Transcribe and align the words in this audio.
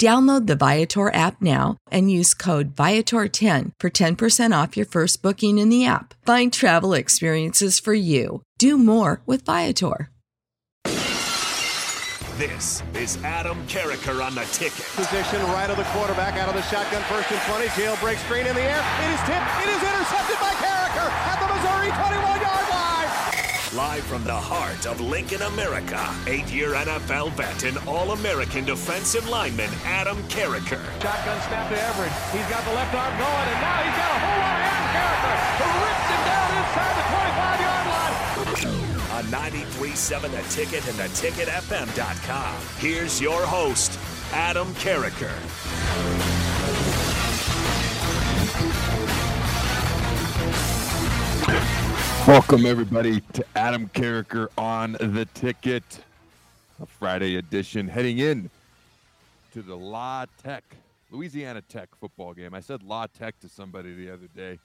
Download 0.00 0.46
the 0.46 0.56
Viator 0.56 1.14
app 1.14 1.40
now 1.40 1.76
and 1.90 2.10
use 2.10 2.34
code 2.34 2.74
Viator10 2.74 3.72
for 3.78 3.90
10% 3.90 4.62
off 4.62 4.76
your 4.76 4.86
first 4.86 5.22
booking 5.22 5.58
in 5.58 5.68
the 5.68 5.86
app. 5.86 6.14
Find 6.26 6.52
travel 6.52 6.94
experiences 6.94 7.78
for 7.78 7.94
you. 7.94 8.42
Do 8.58 8.76
more 8.76 9.22
with 9.24 9.44
Viator. 9.44 10.10
This 12.36 12.82
is 12.94 13.22
Adam 13.22 13.64
Carriker 13.68 14.18
on 14.18 14.34
the 14.34 14.42
ticket. 14.50 14.84
Position 14.96 15.40
right 15.54 15.70
of 15.70 15.76
the 15.76 15.86
quarterback 15.94 16.34
out 16.34 16.48
of 16.48 16.56
the 16.56 16.62
shotgun 16.62 17.02
first 17.04 17.30
and 17.30 17.40
20. 17.42 17.66
Jailbreak 17.78 18.18
screen 18.26 18.46
in 18.46 18.56
the 18.56 18.62
air. 18.62 18.82
It 19.06 19.14
is 19.14 19.20
tipped. 19.22 19.46
It 19.62 19.70
is 19.70 19.78
intercepted 19.78 20.43
Live 23.74 24.04
from 24.04 24.22
the 24.22 24.32
heart 24.32 24.86
of 24.86 25.00
Lincoln, 25.00 25.42
America, 25.42 25.98
eight 26.28 26.46
year 26.46 26.74
NFL 26.74 27.32
vet 27.32 27.64
and 27.64 27.76
All 27.88 28.12
American 28.12 28.64
defensive 28.64 29.28
lineman 29.28 29.68
Adam 29.82 30.16
Carriker. 30.28 30.78
Shotgun 31.02 31.40
snap 31.42 31.68
to 31.70 31.82
Everett. 31.82 32.12
He's 32.30 32.46
got 32.46 32.62
the 32.62 32.70
left 32.70 32.94
arm 32.94 33.10
going, 33.18 33.48
and 33.50 33.58
now 33.58 33.82
he's 33.82 33.98
got 33.98 34.14
a 34.14 34.20
whole 34.22 34.38
lot 34.38 34.54
of 34.54 34.62
Adam 34.62 34.86
Carriker 34.94 35.34
who 35.58 35.74
rips 35.90 36.06
him 36.06 36.22
down 36.22 36.54
inside 36.54 36.94
the 36.94 37.02
25 37.18 37.66
yard 37.66 37.86
line. 37.90 38.14
On 39.10 39.24
93.7 39.42 40.30
The 40.30 40.44
Ticket 40.54 40.86
and 40.86 40.94
theticketfm.com. 41.10 42.54
Here's 42.78 43.20
your 43.20 43.42
host, 43.42 43.98
Adam 44.32 44.72
Carriker. 44.74 45.34
Welcome, 52.26 52.64
everybody, 52.64 53.20
to 53.34 53.44
Adam 53.54 53.90
Carriker 53.90 54.48
on 54.56 54.92
the 54.92 55.28
ticket, 55.34 56.02
a 56.80 56.86
Friday 56.86 57.36
edition, 57.36 57.86
heading 57.86 58.18
in 58.18 58.48
to 59.52 59.60
the 59.60 59.76
La 59.76 60.24
Tech, 60.42 60.64
Louisiana 61.10 61.60
Tech 61.60 61.90
football 62.00 62.32
game. 62.32 62.54
I 62.54 62.60
said 62.60 62.82
La 62.82 63.06
Tech 63.08 63.38
to 63.40 63.48
somebody 63.50 63.94
the 63.94 64.10
other 64.10 64.26
day. 64.34 64.52
And 64.52 64.58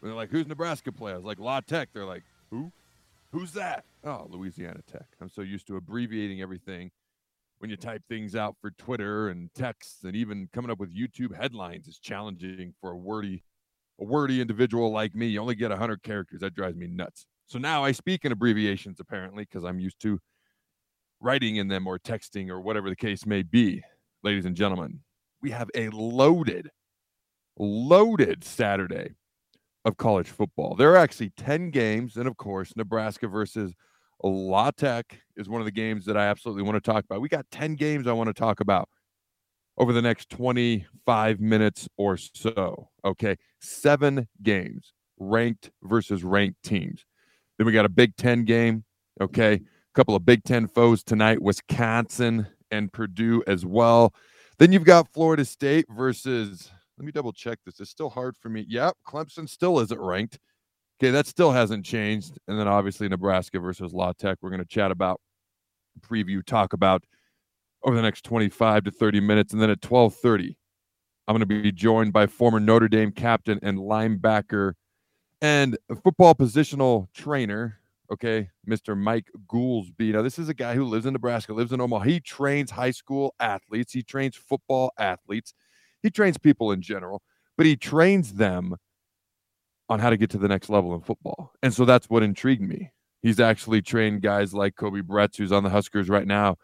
they're 0.00 0.14
like, 0.14 0.30
who's 0.30 0.46
Nebraska 0.46 0.90
play? 0.90 1.12
I 1.12 1.16
was 1.16 1.24
like, 1.26 1.38
La 1.38 1.60
Tech. 1.60 1.90
They're 1.92 2.06
like, 2.06 2.22
who? 2.50 2.72
Who's 3.30 3.52
that? 3.52 3.84
Oh, 4.02 4.26
Louisiana 4.30 4.80
Tech. 4.90 5.06
I'm 5.20 5.28
so 5.28 5.42
used 5.42 5.66
to 5.66 5.76
abbreviating 5.76 6.40
everything 6.40 6.90
when 7.58 7.68
you 7.68 7.76
type 7.76 8.02
things 8.08 8.34
out 8.34 8.56
for 8.62 8.70
Twitter 8.70 9.28
and 9.28 9.52
texts 9.54 10.02
and 10.04 10.16
even 10.16 10.48
coming 10.54 10.70
up 10.70 10.78
with 10.78 10.96
YouTube 10.96 11.36
headlines 11.36 11.88
is 11.88 11.98
challenging 11.98 12.72
for 12.80 12.92
a 12.92 12.96
wordy 12.96 13.42
a 14.02 14.04
wordy 14.04 14.40
individual 14.40 14.90
like 14.90 15.14
me. 15.14 15.26
You 15.26 15.40
only 15.40 15.54
get 15.54 15.70
100 15.70 16.02
characters. 16.02 16.40
That 16.40 16.54
drives 16.54 16.76
me 16.76 16.88
nuts. 16.88 17.24
So 17.46 17.58
now 17.58 17.84
I 17.84 17.92
speak 17.92 18.24
in 18.24 18.32
abbreviations 18.32 18.98
apparently 19.00 19.44
because 19.44 19.64
I'm 19.64 19.78
used 19.78 20.00
to 20.02 20.18
writing 21.20 21.56
in 21.56 21.68
them 21.68 21.86
or 21.86 21.98
texting 21.98 22.48
or 22.48 22.60
whatever 22.60 22.90
the 22.90 22.96
case 22.96 23.24
may 23.24 23.42
be. 23.42 23.82
Ladies 24.22 24.44
and 24.44 24.56
gentlemen, 24.56 25.00
we 25.40 25.50
have 25.50 25.70
a 25.74 25.88
loaded, 25.90 26.68
loaded 27.58 28.42
Saturday 28.44 29.14
of 29.84 29.96
college 29.96 30.28
football. 30.28 30.74
There 30.74 30.90
are 30.92 30.96
actually 30.96 31.30
10 31.36 31.70
games. 31.70 32.16
And 32.16 32.26
of 32.26 32.36
course, 32.36 32.72
Nebraska 32.76 33.28
versus 33.28 33.72
La 34.22 34.70
Tech 34.70 35.20
is 35.36 35.48
one 35.48 35.60
of 35.60 35.64
the 35.64 35.72
games 35.72 36.04
that 36.06 36.16
I 36.16 36.26
absolutely 36.26 36.62
want 36.62 36.82
to 36.82 36.90
talk 36.90 37.04
about. 37.04 37.20
We 37.20 37.28
got 37.28 37.46
10 37.50 37.74
games 37.74 38.06
I 38.06 38.12
want 38.12 38.28
to 38.28 38.34
talk 38.34 38.60
about 38.60 38.88
over 39.78 39.92
the 39.92 40.02
next 40.02 40.30
25 40.30 41.40
minutes 41.40 41.88
or 41.96 42.16
so. 42.16 42.88
Okay. 43.04 43.36
Seven 43.60 44.28
games, 44.42 44.92
ranked 45.18 45.70
versus 45.82 46.24
ranked 46.24 46.62
teams. 46.62 47.04
Then 47.58 47.66
we 47.66 47.72
got 47.72 47.84
a 47.84 47.90
Big 47.90 48.16
Ten 48.16 48.44
game. 48.44 48.84
Okay. 49.20 49.54
A 49.54 49.60
couple 49.94 50.14
of 50.14 50.24
Big 50.24 50.44
Ten 50.44 50.66
foes 50.66 51.02
tonight 51.02 51.40
Wisconsin 51.40 52.46
and 52.70 52.92
Purdue 52.92 53.42
as 53.46 53.64
well. 53.64 54.14
Then 54.58 54.72
you've 54.72 54.84
got 54.84 55.12
Florida 55.12 55.44
State 55.44 55.86
versus, 55.90 56.70
let 56.98 57.04
me 57.04 57.12
double 57.12 57.32
check 57.32 57.58
this. 57.64 57.80
It's 57.80 57.90
still 57.90 58.10
hard 58.10 58.36
for 58.36 58.48
me. 58.48 58.64
Yep. 58.68 58.96
Clemson 59.06 59.48
still 59.48 59.80
isn't 59.80 60.00
ranked. 60.00 60.38
Okay. 61.00 61.10
That 61.10 61.26
still 61.26 61.50
hasn't 61.50 61.84
changed. 61.84 62.38
And 62.46 62.58
then 62.58 62.68
obviously 62.68 63.08
Nebraska 63.08 63.58
versus 63.58 63.92
La 63.92 64.12
Tech. 64.12 64.38
We're 64.40 64.50
going 64.50 64.60
to 64.60 64.66
chat 64.66 64.90
about, 64.90 65.20
preview, 66.00 66.44
talk 66.44 66.72
about 66.72 67.04
over 67.84 67.96
the 67.96 68.02
next 68.02 68.24
25 68.24 68.84
to 68.84 68.90
30 68.90 69.20
minutes. 69.20 69.52
And 69.52 69.60
then 69.60 69.70
at 69.70 69.84
1230, 69.84 70.56
I'm 71.26 71.34
going 71.34 71.40
to 71.40 71.46
be 71.46 71.72
joined 71.72 72.12
by 72.12 72.26
former 72.26 72.60
Notre 72.60 72.88
Dame 72.88 73.12
captain 73.12 73.58
and 73.62 73.78
linebacker 73.78 74.74
and 75.40 75.76
football 76.02 76.34
positional 76.34 77.08
trainer, 77.12 77.80
okay, 78.12 78.50
Mr. 78.68 78.96
Mike 78.96 79.28
Goolsby. 79.46 80.12
Now, 80.12 80.22
this 80.22 80.38
is 80.38 80.48
a 80.48 80.54
guy 80.54 80.74
who 80.74 80.84
lives 80.84 81.04
in 81.04 81.12
Nebraska, 81.12 81.52
lives 81.52 81.72
in 81.72 81.80
Omaha. 81.80 82.04
He 82.04 82.20
trains 82.20 82.70
high 82.70 82.92
school 82.92 83.34
athletes, 83.40 83.92
he 83.92 84.02
trains 84.02 84.36
football 84.36 84.92
athletes, 84.98 85.52
he 86.02 86.10
trains 86.10 86.38
people 86.38 86.70
in 86.70 86.80
general, 86.80 87.22
but 87.56 87.66
he 87.66 87.76
trains 87.76 88.34
them 88.34 88.76
on 89.88 89.98
how 89.98 90.10
to 90.10 90.16
get 90.16 90.30
to 90.30 90.38
the 90.38 90.48
next 90.48 90.70
level 90.70 90.94
in 90.94 91.00
football. 91.00 91.52
And 91.62 91.74
so 91.74 91.84
that's 91.84 92.08
what 92.08 92.22
intrigued 92.22 92.62
me. 92.62 92.92
He's 93.20 93.40
actually 93.40 93.82
trained 93.82 94.22
guys 94.22 94.54
like 94.54 94.76
Kobe 94.76 95.00
Bretz, 95.00 95.36
who's 95.36 95.52
on 95.52 95.64
the 95.64 95.70
Huskers 95.70 96.08
right 96.08 96.26
now, 96.26 96.56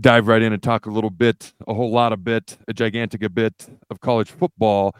dive 0.00 0.28
right 0.28 0.42
in 0.42 0.52
and 0.52 0.62
talk 0.62 0.86
a 0.86 0.90
little 0.90 1.10
bit, 1.10 1.52
a 1.66 1.74
whole 1.74 1.90
lot 1.90 2.12
of 2.12 2.24
bit, 2.24 2.58
a 2.68 2.72
gigantic 2.72 3.22
a 3.22 3.28
bit 3.28 3.68
of 3.90 4.00
college 4.00 4.30
football. 4.30 4.94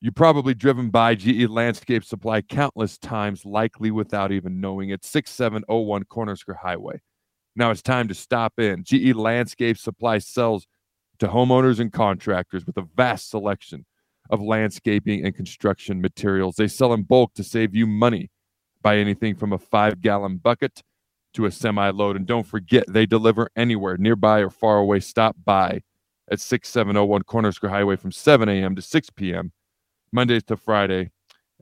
You 0.00 0.12
probably 0.12 0.54
driven 0.54 0.90
by 0.90 1.16
GE 1.16 1.48
Landscape 1.48 2.04
Supply 2.04 2.40
countless 2.40 2.98
times, 2.98 3.44
likely 3.44 3.90
without 3.90 4.30
even 4.30 4.60
knowing 4.60 4.90
it. 4.90 5.04
6701 5.04 6.04
Cornhusker 6.04 6.56
Highway. 6.56 7.00
Now 7.56 7.70
it's 7.70 7.82
time 7.82 8.06
to 8.08 8.14
stop 8.14 8.58
in. 8.58 8.84
GE 8.84 9.14
Landscape 9.14 9.76
Supply 9.76 10.18
sells 10.18 10.66
to 11.18 11.26
homeowners 11.26 11.80
and 11.80 11.92
contractors 11.92 12.64
with 12.64 12.76
a 12.76 12.86
vast 12.96 13.30
selection 13.30 13.84
of 14.30 14.40
landscaping 14.40 15.24
and 15.24 15.34
construction 15.34 16.00
materials. 16.00 16.56
They 16.56 16.68
sell 16.68 16.92
in 16.92 17.02
bulk 17.02 17.34
to 17.34 17.42
save 17.42 17.74
you 17.74 17.86
money. 17.86 18.30
Buy 18.82 18.98
anything 18.98 19.34
from 19.34 19.52
a 19.52 19.58
five 19.58 20.00
gallon 20.00 20.36
bucket 20.36 20.82
to 21.38 21.46
a 21.46 21.50
semi 21.52 21.90
load. 21.90 22.16
And 22.16 22.26
don't 22.26 22.46
forget, 22.46 22.84
they 22.88 23.06
deliver 23.06 23.48
anywhere, 23.56 23.96
nearby 23.96 24.40
or 24.40 24.50
far 24.50 24.78
away. 24.78 24.98
Stop 24.98 25.36
by 25.44 25.82
at 26.30 26.40
6701 26.40 27.22
Cornhusker 27.22 27.70
Highway 27.70 27.94
from 27.94 28.10
7 28.10 28.48
a.m. 28.48 28.74
to 28.74 28.82
6 28.82 29.10
p.m. 29.10 29.52
Mondays 30.12 30.42
to 30.44 30.56
Friday, 30.56 31.12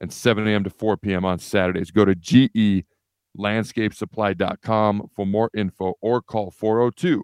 and 0.00 0.10
7 0.10 0.48
a.m. 0.48 0.64
to 0.64 0.70
4 0.70 0.96
p.m. 0.96 1.26
on 1.26 1.38
Saturdays. 1.38 1.90
Go 1.90 2.06
to 2.06 2.14
gelandscapesupply.com 2.14 5.10
for 5.14 5.26
more 5.26 5.50
info 5.54 5.92
or 6.00 6.22
call 6.22 6.50
402 6.50 7.22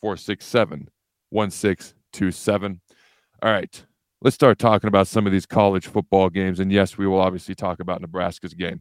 467 0.00 0.88
1627. 1.30 2.80
All 3.42 3.50
right, 3.50 3.84
let's 4.22 4.34
start 4.34 4.58
talking 4.58 4.88
about 4.88 5.06
some 5.06 5.26
of 5.26 5.32
these 5.32 5.44
college 5.44 5.86
football 5.86 6.30
games. 6.30 6.60
And 6.60 6.72
yes, 6.72 6.96
we 6.96 7.06
will 7.06 7.20
obviously 7.20 7.54
talk 7.54 7.80
about 7.80 8.00
Nebraska's 8.00 8.54
game. 8.54 8.80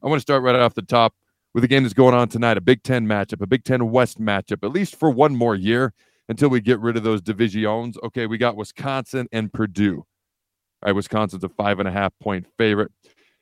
I 0.00 0.06
want 0.06 0.18
to 0.18 0.22
start 0.22 0.44
right 0.44 0.54
off 0.54 0.74
the 0.74 0.82
top 0.82 1.12
with 1.56 1.64
a 1.64 1.68
game 1.68 1.84
that's 1.84 1.94
going 1.94 2.12
on 2.12 2.28
tonight 2.28 2.58
a 2.58 2.60
Big 2.60 2.82
Ten 2.82 3.06
matchup, 3.06 3.40
a 3.40 3.46
Big 3.46 3.64
Ten 3.64 3.90
West 3.90 4.20
matchup, 4.20 4.62
at 4.62 4.72
least 4.72 4.94
for 4.94 5.08
one 5.08 5.34
more 5.34 5.54
year 5.54 5.94
until 6.28 6.50
we 6.50 6.60
get 6.60 6.78
rid 6.80 6.98
of 6.98 7.02
those 7.02 7.22
divisions. 7.22 7.96
Okay, 8.04 8.26
we 8.26 8.36
got 8.36 8.56
Wisconsin 8.56 9.26
and 9.32 9.50
Purdue. 9.50 9.96
All 9.96 10.06
right, 10.84 10.92
Wisconsin's 10.92 11.42
a 11.44 11.48
five 11.48 11.78
and 11.78 11.88
a 11.88 11.90
half 11.90 12.12
point 12.20 12.46
favorite. 12.58 12.92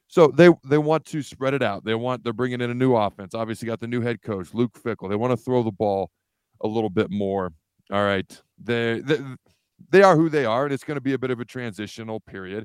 So 0.07 0.29
they 0.29 0.49
they 0.65 0.79
want 0.79 1.05
to 1.07 1.23
spread 1.23 1.55
it 1.55 1.63
out. 1.63 1.85
They 1.85 1.97
want 1.97 2.23
they're 2.23 2.33
bringing 2.33 2.61
in 2.61 2.71
a 2.71 2.75
new 2.75 2.95
offense. 2.95 3.35
Obviously, 3.35 3.67
got 3.67 3.81
the 3.81 3.89
new 3.89 4.01
head 4.01 4.23
coach 4.23 4.55
Luke 4.55 4.79
Fickell. 4.81 5.11
They 5.11 5.17
want 5.17 5.33
to 5.33 5.37
throw 5.37 5.65
the 5.65 5.73
ball 5.73 6.13
a 6.63 6.69
little 6.69 6.91
bit 6.91 7.11
more. 7.11 7.53
All 7.91 8.05
right, 8.05 8.41
they 8.63 9.01
they, 9.01 9.19
they 9.91 10.03
are 10.05 10.15
who 10.15 10.29
they 10.29 10.45
are, 10.45 10.63
and 10.63 10.73
it's 10.73 10.85
going 10.85 10.99
to 10.99 11.01
be 11.01 11.15
a 11.15 11.19
bit 11.19 11.33
of 11.33 11.41
a 11.41 11.45
transitional 11.45 12.21
period. 12.21 12.65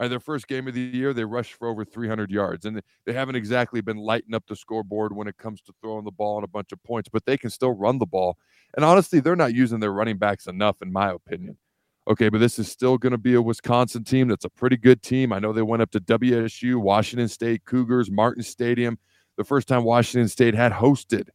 Their 0.00 0.20
first 0.20 0.46
game 0.46 0.68
of 0.68 0.74
the 0.74 0.80
year, 0.80 1.12
they 1.12 1.24
rushed 1.24 1.54
for 1.54 1.66
over 1.66 1.84
300 1.84 2.30
yards, 2.30 2.64
and 2.64 2.80
they 3.04 3.12
haven't 3.12 3.34
exactly 3.34 3.80
been 3.80 3.96
lighting 3.96 4.32
up 4.32 4.44
the 4.46 4.54
scoreboard 4.54 5.12
when 5.12 5.26
it 5.26 5.36
comes 5.36 5.60
to 5.62 5.74
throwing 5.80 6.04
the 6.04 6.12
ball 6.12 6.36
and 6.36 6.44
a 6.44 6.48
bunch 6.48 6.70
of 6.70 6.80
points. 6.84 7.08
But 7.12 7.26
they 7.26 7.36
can 7.36 7.50
still 7.50 7.72
run 7.72 7.98
the 7.98 8.06
ball, 8.06 8.38
and 8.76 8.84
honestly, 8.84 9.18
they're 9.18 9.34
not 9.34 9.54
using 9.54 9.80
their 9.80 9.92
running 9.92 10.18
backs 10.18 10.46
enough, 10.46 10.80
in 10.82 10.92
my 10.92 11.10
opinion. 11.10 11.56
Okay, 12.08 12.28
but 12.28 12.38
this 12.38 12.58
is 12.58 12.70
still 12.70 12.96
going 12.96 13.10
to 13.10 13.18
be 13.18 13.34
a 13.34 13.42
Wisconsin 13.42 14.02
team 14.02 14.28
that's 14.28 14.44
a 14.44 14.50
pretty 14.50 14.78
good 14.78 15.02
team. 15.02 15.32
I 15.32 15.40
know 15.40 15.52
they 15.52 15.62
went 15.62 15.82
up 15.82 15.90
to 15.90 16.00
WSU, 16.00 16.76
Washington 16.76 17.28
State, 17.28 17.64
Cougars, 17.64 18.10
Martin 18.10 18.42
Stadium. 18.42 18.98
The 19.36 19.44
first 19.44 19.68
time 19.68 19.84
Washington 19.84 20.28
State 20.28 20.54
had 20.54 20.72
hosted 20.72 21.28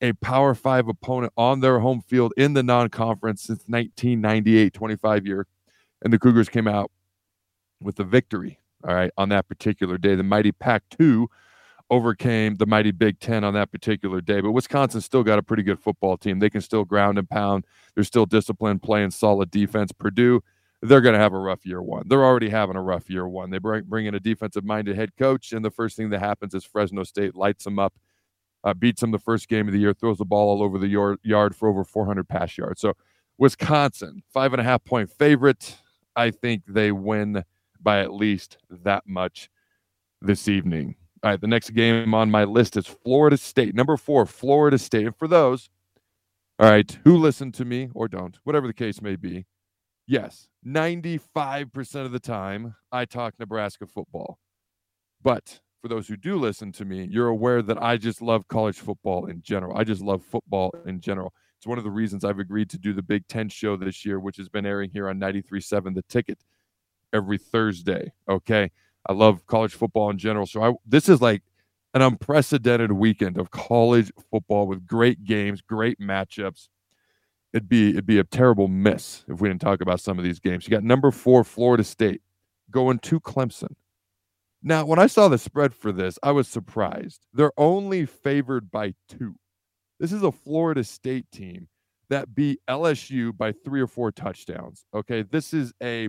a 0.00 0.12
Power 0.12 0.54
Five 0.54 0.86
opponent 0.86 1.32
on 1.36 1.60
their 1.60 1.80
home 1.80 2.02
field 2.02 2.32
in 2.36 2.52
the 2.52 2.62
non 2.62 2.88
conference 2.88 3.42
since 3.42 3.64
1998, 3.66 4.74
25 4.74 5.26
year. 5.26 5.46
And 6.02 6.12
the 6.12 6.18
Cougars 6.18 6.48
came 6.48 6.68
out 6.68 6.90
with 7.80 7.98
a 8.00 8.04
victory, 8.04 8.58
all 8.86 8.94
right, 8.94 9.10
on 9.16 9.28
that 9.30 9.48
particular 9.48 9.98
day. 9.98 10.14
The 10.14 10.22
mighty 10.22 10.52
Pac 10.52 10.82
2 10.98 11.28
overcame 11.90 12.56
the 12.56 12.66
mighty 12.66 12.90
Big 12.90 13.20
Ten 13.20 13.44
on 13.44 13.54
that 13.54 13.70
particular 13.70 14.20
day. 14.20 14.40
But 14.40 14.52
Wisconsin 14.52 15.00
still 15.00 15.22
got 15.22 15.38
a 15.38 15.42
pretty 15.42 15.62
good 15.62 15.78
football 15.78 16.16
team. 16.16 16.38
They 16.38 16.50
can 16.50 16.60
still 16.60 16.84
ground 16.84 17.18
and 17.18 17.28
pound. 17.28 17.64
They're 17.94 18.04
still 18.04 18.26
disciplined, 18.26 18.82
playing 18.82 19.12
solid 19.12 19.50
defense. 19.50 19.92
Purdue, 19.92 20.42
they're 20.82 21.00
going 21.00 21.14
to 21.14 21.20
have 21.20 21.32
a 21.32 21.38
rough 21.38 21.64
year 21.64 21.82
one. 21.82 22.04
They're 22.08 22.24
already 22.24 22.48
having 22.48 22.76
a 22.76 22.82
rough 22.82 23.08
year 23.08 23.28
one. 23.28 23.50
They 23.50 23.58
bring, 23.58 23.84
bring 23.84 24.06
in 24.06 24.14
a 24.14 24.20
defensive 24.20 24.64
minded 24.64 24.96
head 24.96 25.16
coach, 25.16 25.52
and 25.52 25.64
the 25.64 25.70
first 25.70 25.96
thing 25.96 26.10
that 26.10 26.20
happens 26.20 26.54
is 26.54 26.64
Fresno 26.64 27.04
State 27.04 27.34
lights 27.34 27.64
them 27.64 27.78
up, 27.78 27.94
uh, 28.64 28.74
beats 28.74 29.00
them 29.00 29.12
the 29.12 29.18
first 29.18 29.48
game 29.48 29.68
of 29.68 29.72
the 29.72 29.80
year, 29.80 29.94
throws 29.94 30.18
the 30.18 30.24
ball 30.24 30.48
all 30.48 30.62
over 30.62 30.78
the 30.78 30.88
yard, 30.88 31.18
yard 31.22 31.54
for 31.54 31.68
over 31.68 31.84
400 31.84 32.28
pass 32.28 32.58
yards. 32.58 32.80
So, 32.80 32.94
Wisconsin, 33.38 34.22
five 34.32 34.54
and 34.54 34.60
a 34.60 34.64
half 34.64 34.84
point 34.84 35.10
favorite. 35.10 35.76
I 36.16 36.30
think 36.30 36.62
they 36.66 36.90
win 36.92 37.44
by 37.82 38.00
at 38.00 38.12
least 38.12 38.58
that 38.70 39.04
much 39.06 39.50
this 40.20 40.48
evening. 40.48 40.96
All 41.22 41.30
right, 41.30 41.40
the 41.40 41.46
next 41.46 41.70
game 41.70 42.14
on 42.14 42.30
my 42.30 42.44
list 42.44 42.76
is 42.76 42.86
Florida 42.86 43.36
State. 43.36 43.74
Number 43.74 43.96
four, 43.96 44.26
Florida 44.26 44.78
State. 44.78 45.06
And 45.06 45.16
for 45.16 45.28
those, 45.28 45.68
all 46.58 46.70
right, 46.70 46.98
who 47.04 47.16
listen 47.16 47.52
to 47.52 47.64
me 47.64 47.88
or 47.94 48.08
don't, 48.08 48.38
whatever 48.44 48.66
the 48.66 48.72
case 48.72 49.02
may 49.02 49.16
be, 49.16 49.46
yes, 50.06 50.48
95% 50.66 52.04
of 52.04 52.12
the 52.12 52.20
time 52.20 52.74
I 52.92 53.04
talk 53.04 53.34
Nebraska 53.38 53.86
football. 53.86 54.38
But 55.22 55.60
for 55.82 55.88
those 55.88 56.08
who 56.08 56.16
do 56.16 56.36
listen 56.36 56.72
to 56.72 56.84
me, 56.84 57.06
you're 57.10 57.28
aware 57.28 57.62
that 57.62 57.82
I 57.82 57.96
just 57.96 58.22
love 58.22 58.48
college 58.48 58.78
football 58.78 59.26
in 59.26 59.42
general. 59.42 59.76
I 59.76 59.84
just 59.84 60.02
love 60.02 60.22
football 60.24 60.74
in 60.86 61.00
general. 61.00 61.32
It's 61.58 61.66
one 61.66 61.78
of 61.78 61.84
the 61.84 61.90
reasons 61.90 62.24
I've 62.24 62.38
agreed 62.38 62.70
to 62.70 62.78
do 62.78 62.92
the 62.92 63.02
Big 63.02 63.26
Ten 63.28 63.48
show 63.48 63.76
this 63.76 64.04
year, 64.04 64.20
which 64.20 64.36
has 64.36 64.48
been 64.48 64.66
airing 64.66 64.90
here 64.90 65.08
on 65.08 65.18
93.7 65.18 65.94
The 65.94 66.02
Ticket 66.02 66.38
every 67.16 67.38
Thursday. 67.38 68.12
Okay. 68.28 68.70
I 69.08 69.12
love 69.12 69.46
college 69.46 69.74
football 69.74 70.10
in 70.10 70.18
general. 70.18 70.46
So 70.46 70.62
I, 70.62 70.72
this 70.84 71.08
is 71.08 71.20
like 71.20 71.42
an 71.94 72.02
unprecedented 72.02 72.92
weekend 72.92 73.38
of 73.38 73.50
college 73.50 74.12
football 74.30 74.66
with 74.66 74.86
great 74.86 75.24
games, 75.24 75.60
great 75.62 75.98
matchups. 76.00 76.68
It'd 77.52 77.68
be 77.68 77.90
it'd 77.90 78.06
be 78.06 78.18
a 78.18 78.24
terrible 78.24 78.68
miss 78.68 79.24
if 79.28 79.40
we 79.40 79.48
didn't 79.48 79.62
talk 79.62 79.80
about 79.80 80.00
some 80.00 80.18
of 80.18 80.24
these 80.24 80.40
games. 80.40 80.66
You 80.66 80.70
got 80.72 80.82
number 80.82 81.10
four 81.10 81.42
Florida 81.42 81.84
State 81.84 82.20
going 82.70 82.98
to 82.98 83.18
Clemson. 83.20 83.74
Now, 84.62 84.84
when 84.84 84.98
I 84.98 85.06
saw 85.06 85.28
the 85.28 85.38
spread 85.38 85.74
for 85.74 85.92
this, 85.92 86.18
I 86.22 86.32
was 86.32 86.48
surprised. 86.48 87.26
They're 87.32 87.52
only 87.56 88.04
favored 88.04 88.70
by 88.70 88.94
two. 89.08 89.36
This 90.00 90.12
is 90.12 90.22
a 90.22 90.32
Florida 90.32 90.84
State 90.84 91.30
team 91.30 91.68
that 92.10 92.34
beat 92.34 92.60
LSU 92.68 93.36
by 93.36 93.52
three 93.52 93.80
or 93.80 93.86
four 93.86 94.12
touchdowns. 94.12 94.84
Okay, 94.94 95.22
this 95.22 95.54
is 95.54 95.72
a 95.82 96.08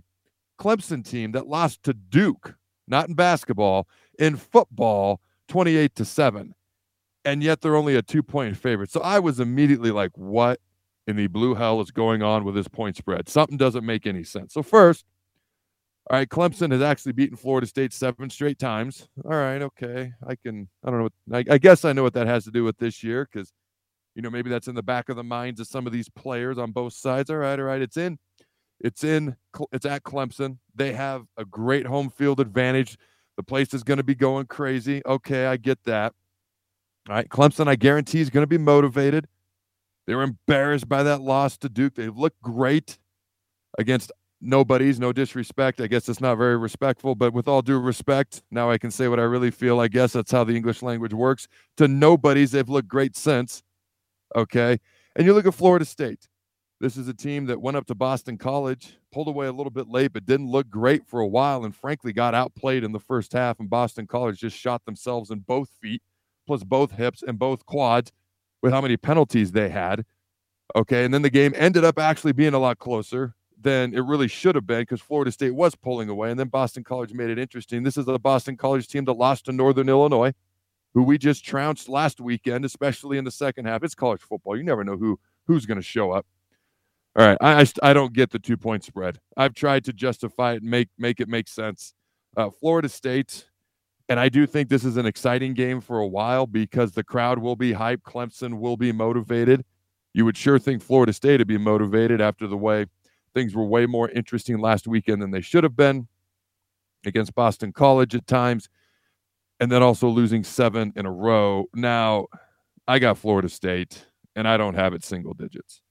Clemson 0.57 1.07
team 1.07 1.31
that 1.33 1.47
lost 1.47 1.83
to 1.83 1.93
Duke 1.93 2.55
not 2.87 3.09
in 3.09 3.15
basketball, 3.15 3.87
in 4.17 4.37
football, 4.37 5.21
28 5.49 5.95
to 5.95 6.05
7. 6.05 6.53
And 7.25 7.43
yet 7.43 7.61
they're 7.61 7.75
only 7.75 7.95
a 7.95 8.01
two 8.01 8.23
point 8.23 8.55
favorite. 8.55 8.89
So 8.89 9.01
I 9.01 9.19
was 9.19 9.39
immediately 9.39 9.91
like, 9.91 10.11
what 10.15 10.59
in 11.05 11.17
the 11.17 11.27
blue 11.27 11.55
hell 11.55 11.81
is 11.81 11.91
going 11.91 12.23
on 12.23 12.45
with 12.45 12.55
this 12.55 12.69
point 12.69 12.95
spread? 12.95 13.27
Something 13.27 13.57
doesn't 13.57 13.85
make 13.85 14.07
any 14.07 14.23
sense. 14.23 14.53
So, 14.53 14.63
first, 14.63 15.05
all 16.09 16.17
right, 16.17 16.29
Clemson 16.29 16.71
has 16.71 16.81
actually 16.81 17.11
beaten 17.11 17.35
Florida 17.35 17.67
State 17.67 17.91
seven 17.91 18.29
straight 18.29 18.59
times. 18.59 19.09
All 19.25 19.31
right, 19.31 19.61
okay. 19.61 20.13
I 20.25 20.35
can, 20.35 20.69
I 20.85 20.89
don't 20.89 20.99
know. 20.99 21.09
What, 21.27 21.47
I, 21.49 21.55
I 21.55 21.57
guess 21.57 21.83
I 21.83 21.91
know 21.91 22.03
what 22.03 22.13
that 22.13 22.27
has 22.27 22.45
to 22.45 22.51
do 22.51 22.63
with 22.63 22.77
this 22.77 23.03
year 23.03 23.27
because, 23.29 23.51
you 24.15 24.21
know, 24.21 24.29
maybe 24.29 24.49
that's 24.49 24.69
in 24.69 24.75
the 24.75 24.83
back 24.83 25.09
of 25.09 25.17
the 25.17 25.23
minds 25.23 25.59
of 25.59 25.67
some 25.67 25.85
of 25.85 25.91
these 25.91 26.07
players 26.07 26.57
on 26.57 26.71
both 26.71 26.93
sides. 26.93 27.29
All 27.29 27.35
right, 27.35 27.59
all 27.59 27.65
right. 27.65 27.81
It's 27.81 27.97
in 27.97 28.17
it's 28.79 29.03
in 29.03 29.35
it's 29.71 29.85
at 29.85 30.03
Clemson. 30.03 30.57
They 30.75 30.93
have 30.93 31.25
a 31.37 31.45
great 31.45 31.85
home 31.85 32.09
field 32.09 32.39
advantage. 32.39 32.97
The 33.35 33.43
place 33.43 33.73
is 33.73 33.83
going 33.83 33.97
to 33.97 34.03
be 34.03 34.15
going 34.15 34.47
crazy. 34.47 35.01
Okay, 35.05 35.45
I 35.45 35.57
get 35.57 35.83
that. 35.85 36.13
All 37.09 37.15
right, 37.15 37.29
Clemson, 37.29 37.67
I 37.67 37.75
guarantee 37.75 38.19
is 38.19 38.29
going 38.29 38.43
to 38.43 38.47
be 38.47 38.57
motivated. 38.57 39.27
They 40.05 40.15
were 40.15 40.23
embarrassed 40.23 40.87
by 40.87 41.03
that 41.03 41.21
loss 41.21 41.57
to 41.59 41.69
Duke. 41.69 41.95
They've 41.95 42.15
looked 42.15 42.41
great 42.41 42.97
against 43.77 44.11
nobodies. 44.41 44.99
No 44.99 45.11
disrespect. 45.11 45.81
I 45.81 45.87
guess 45.87 46.09
it's 46.09 46.21
not 46.21 46.37
very 46.37 46.57
respectful, 46.57 47.15
but 47.15 47.33
with 47.33 47.47
all 47.47 47.61
due 47.61 47.79
respect, 47.79 48.41
now 48.51 48.69
I 48.69 48.77
can 48.77 48.91
say 48.91 49.07
what 49.07 49.19
I 49.19 49.23
really 49.23 49.51
feel. 49.51 49.79
I 49.79 49.87
guess 49.87 50.13
that's 50.13 50.31
how 50.31 50.43
the 50.43 50.55
English 50.55 50.81
language 50.81 51.13
works. 51.13 51.47
To 51.77 51.87
nobodies, 51.87 52.51
they've 52.51 52.67
looked 52.67 52.87
great 52.87 53.15
since. 53.15 53.63
Okay. 54.35 54.79
And 55.15 55.25
you 55.25 55.33
look 55.33 55.45
at 55.45 55.53
Florida 55.53 55.85
State. 55.85 56.27
This 56.79 56.95
is 56.95 57.07
a 57.07 57.13
team 57.13 57.47
that 57.47 57.59
went 57.59 57.75
up 57.75 57.87
to 57.87 57.95
Boston 57.95 58.37
College, 58.37 58.99
pulled 59.11 59.27
away 59.27 59.47
a 59.47 59.51
little 59.51 59.71
bit 59.71 59.87
late, 59.87 60.13
but 60.13 60.27
didn't 60.27 60.51
look 60.51 60.69
great 60.69 61.07
for 61.07 61.19
a 61.19 61.27
while, 61.27 61.65
and 61.65 61.75
frankly 61.75 62.13
got 62.13 62.35
outplayed 62.35 62.83
in 62.83 62.91
the 62.91 62.99
first 62.99 63.33
half. 63.33 63.59
And 63.59 63.67
Boston 63.67 64.05
College 64.05 64.39
just 64.39 64.55
shot 64.55 64.85
themselves 64.85 65.31
in 65.31 65.39
both 65.39 65.69
feet, 65.81 66.03
plus 66.45 66.63
both 66.63 66.91
hips 66.91 67.23
and 67.23 67.39
both 67.39 67.65
quads, 67.65 68.11
with 68.61 68.73
how 68.73 68.81
many 68.81 68.95
penalties 68.95 69.53
they 69.53 69.69
had. 69.69 70.05
Okay, 70.75 71.03
and 71.03 71.11
then 71.11 71.23
the 71.23 71.31
game 71.31 71.53
ended 71.55 71.83
up 71.83 71.97
actually 71.97 72.33
being 72.33 72.53
a 72.53 72.59
lot 72.59 72.77
closer 72.77 73.33
than 73.59 73.95
it 73.95 74.01
really 74.01 74.27
should 74.27 74.53
have 74.53 74.67
been 74.67 74.81
because 74.81 75.01
Florida 75.01 75.31
State 75.31 75.55
was 75.55 75.73
pulling 75.73 76.09
away, 76.09 76.29
and 76.29 76.39
then 76.39 76.47
Boston 76.47 76.83
College 76.83 77.11
made 77.11 77.31
it 77.31 77.39
interesting. 77.39 77.81
This 77.81 77.97
is 77.97 78.07
a 78.07 78.19
Boston 78.19 78.55
College 78.55 78.87
team 78.87 79.05
that 79.05 79.13
lost 79.13 79.45
to 79.45 79.51
Northern 79.51 79.89
Illinois, 79.89 80.33
who 80.93 81.01
we 81.01 81.17
just 81.17 81.43
trounced 81.43 81.89
last 81.89 82.21
weekend, 82.21 82.65
especially 82.65 83.17
in 83.17 83.23
the 83.23 83.31
second 83.31 83.65
half. 83.65 83.83
It's 83.83 83.95
college 83.95 84.21
football; 84.21 84.55
you 84.55 84.63
never 84.63 84.83
know 84.83 84.95
who 84.95 85.19
who's 85.47 85.65
going 85.65 85.79
to 85.79 85.83
show 85.83 86.11
up. 86.11 86.27
All 87.17 87.25
right, 87.25 87.37
I, 87.41 87.61
I, 87.61 87.89
I 87.89 87.93
don't 87.93 88.13
get 88.13 88.29
the 88.29 88.39
two 88.39 88.57
point 88.57 88.83
spread. 88.83 89.19
I've 89.35 89.55
tried 89.55 89.85
to 89.85 89.93
justify 89.93 90.53
it 90.53 90.61
and 90.61 90.69
make 90.69 90.89
make 90.99 91.19
it 91.19 91.27
make 91.27 91.47
sense. 91.47 91.93
Uh, 92.35 92.51
Florida 92.51 92.89
State, 92.89 93.45
and 94.07 94.19
I 94.19 94.29
do 94.29 94.45
think 94.45 94.69
this 94.69 94.85
is 94.85 94.97
an 94.97 95.07
exciting 95.07 95.55
game 95.55 95.81
for 95.81 95.99
a 95.99 96.07
while 96.07 96.45
because 96.45 96.91
the 96.91 97.03
crowd 97.03 97.39
will 97.39 97.55
be 97.55 97.73
hyped. 97.73 98.03
Clemson 98.03 98.59
will 98.59 98.77
be 98.77 98.91
motivated. 98.91 99.65
You 100.13 100.25
would 100.25 100.37
sure 100.37 100.59
think 100.59 100.83
Florida 100.83 101.11
State 101.11 101.39
would 101.39 101.47
be 101.47 101.57
motivated 101.57 102.21
after 102.21 102.45
the 102.47 102.57
way 102.57 102.85
things 103.33 103.55
were 103.55 103.65
way 103.65 103.87
more 103.87 104.09
interesting 104.09 104.59
last 104.59 104.87
weekend 104.87 105.21
than 105.21 105.31
they 105.31 105.41
should 105.41 105.63
have 105.63 105.75
been 105.75 106.07
against 107.05 107.33
Boston 107.33 107.73
College 107.73 108.13
at 108.15 108.27
times, 108.27 108.69
and 109.59 109.71
then 109.71 109.81
also 109.81 110.07
losing 110.07 110.43
seven 110.43 110.93
in 110.95 111.07
a 111.07 111.11
row. 111.11 111.65
Now, 111.73 112.27
I 112.87 112.99
got 112.99 113.17
Florida 113.17 113.49
State, 113.49 114.05
and 114.35 114.47
I 114.47 114.57
don't 114.57 114.75
have 114.75 114.93
it 114.93 115.03
single 115.03 115.33
digits. 115.33 115.81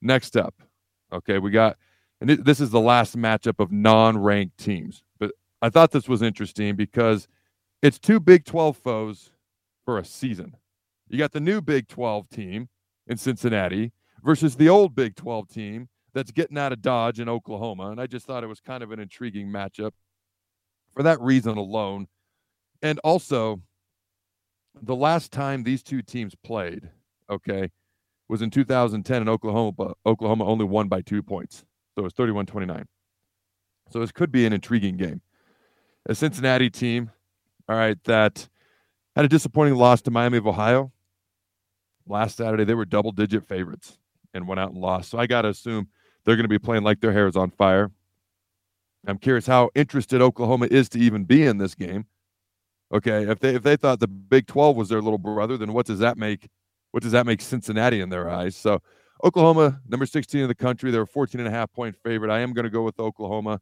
Next 0.00 0.36
up, 0.36 0.54
okay, 1.12 1.38
we 1.38 1.50
got, 1.50 1.76
and 2.20 2.30
this 2.30 2.60
is 2.60 2.70
the 2.70 2.80
last 2.80 3.16
matchup 3.16 3.60
of 3.60 3.70
non 3.70 4.18
ranked 4.18 4.58
teams. 4.58 5.02
But 5.18 5.32
I 5.62 5.70
thought 5.70 5.92
this 5.92 6.08
was 6.08 6.22
interesting 6.22 6.76
because 6.76 7.28
it's 7.82 7.98
two 7.98 8.20
Big 8.20 8.44
12 8.44 8.76
foes 8.76 9.30
for 9.84 9.98
a 9.98 10.04
season. 10.04 10.56
You 11.08 11.18
got 11.18 11.32
the 11.32 11.40
new 11.40 11.60
Big 11.60 11.88
12 11.88 12.28
team 12.28 12.68
in 13.06 13.16
Cincinnati 13.16 13.92
versus 14.22 14.56
the 14.56 14.68
old 14.68 14.94
Big 14.94 15.16
12 15.16 15.48
team 15.48 15.88
that's 16.12 16.30
getting 16.30 16.58
out 16.58 16.72
of 16.72 16.82
Dodge 16.82 17.20
in 17.20 17.28
Oklahoma. 17.28 17.90
And 17.90 18.00
I 18.00 18.06
just 18.06 18.26
thought 18.26 18.44
it 18.44 18.48
was 18.48 18.60
kind 18.60 18.82
of 18.82 18.90
an 18.90 18.98
intriguing 18.98 19.48
matchup 19.48 19.92
for 20.94 21.02
that 21.02 21.20
reason 21.20 21.56
alone. 21.56 22.08
And 22.82 22.98
also, 23.00 23.62
the 24.82 24.96
last 24.96 25.32
time 25.32 25.62
these 25.62 25.82
two 25.82 26.02
teams 26.02 26.34
played, 26.34 26.88
okay, 27.30 27.70
was 28.28 28.42
in 28.42 28.50
2010 28.50 29.22
in 29.22 29.28
Oklahoma, 29.28 29.72
but 29.72 29.96
Oklahoma 30.04 30.44
only 30.44 30.64
won 30.64 30.88
by 30.88 31.00
two 31.00 31.22
points. 31.22 31.64
So 31.94 32.02
it 32.02 32.04
was 32.04 32.12
31 32.12 32.46
29. 32.46 32.86
So 33.90 34.00
this 34.00 34.12
could 34.12 34.30
be 34.30 34.44
an 34.46 34.52
intriguing 34.52 34.96
game. 34.96 35.22
A 36.06 36.14
Cincinnati 36.14 36.70
team, 36.70 37.10
all 37.68 37.76
right, 37.76 38.02
that 38.04 38.48
had 39.16 39.24
a 39.24 39.28
disappointing 39.28 39.74
loss 39.74 40.02
to 40.02 40.10
Miami 40.10 40.38
of 40.38 40.46
Ohio 40.46 40.92
last 42.06 42.36
Saturday. 42.36 42.64
They 42.64 42.74
were 42.74 42.84
double 42.84 43.12
digit 43.12 43.44
favorites 43.46 43.98
and 44.34 44.46
went 44.46 44.60
out 44.60 44.70
and 44.70 44.80
lost. 44.80 45.10
So 45.10 45.18
I 45.18 45.26
got 45.26 45.42
to 45.42 45.48
assume 45.48 45.88
they're 46.24 46.36
going 46.36 46.44
to 46.44 46.48
be 46.48 46.58
playing 46.58 46.82
like 46.82 47.00
their 47.00 47.12
hair 47.12 47.26
is 47.26 47.36
on 47.36 47.50
fire. 47.50 47.90
I'm 49.06 49.18
curious 49.18 49.46
how 49.46 49.70
interested 49.74 50.20
Oklahoma 50.20 50.68
is 50.70 50.88
to 50.90 50.98
even 50.98 51.24
be 51.24 51.44
in 51.44 51.58
this 51.58 51.74
game. 51.74 52.06
Okay, 52.92 53.28
if 53.28 53.38
they 53.40 53.54
if 53.54 53.62
they 53.62 53.76
thought 53.76 54.00
the 54.00 54.08
Big 54.08 54.46
12 54.46 54.76
was 54.76 54.88
their 54.88 55.02
little 55.02 55.18
brother, 55.18 55.56
then 55.56 55.72
what 55.72 55.86
does 55.86 55.98
that 55.98 56.16
make 56.16 56.48
what 56.90 57.02
does 57.02 57.12
that 57.12 57.26
make 57.26 57.40
Cincinnati 57.40 58.00
in 58.00 58.08
their 58.08 58.30
eyes? 58.30 58.56
So 58.56 58.80
Oklahoma, 59.24 59.80
number 59.88 60.06
16 60.06 60.40
in 60.40 60.48
the 60.48 60.54
country, 60.54 60.90
they're 60.90 61.02
a 61.02 61.06
14 61.06 61.40
and 61.40 61.48
a 61.48 61.50
half 61.50 61.72
point 61.72 61.96
favorite. 61.96 62.30
I 62.30 62.40
am 62.40 62.52
going 62.52 62.64
to 62.64 62.70
go 62.70 62.82
with 62.82 62.98
Oklahoma. 62.98 63.60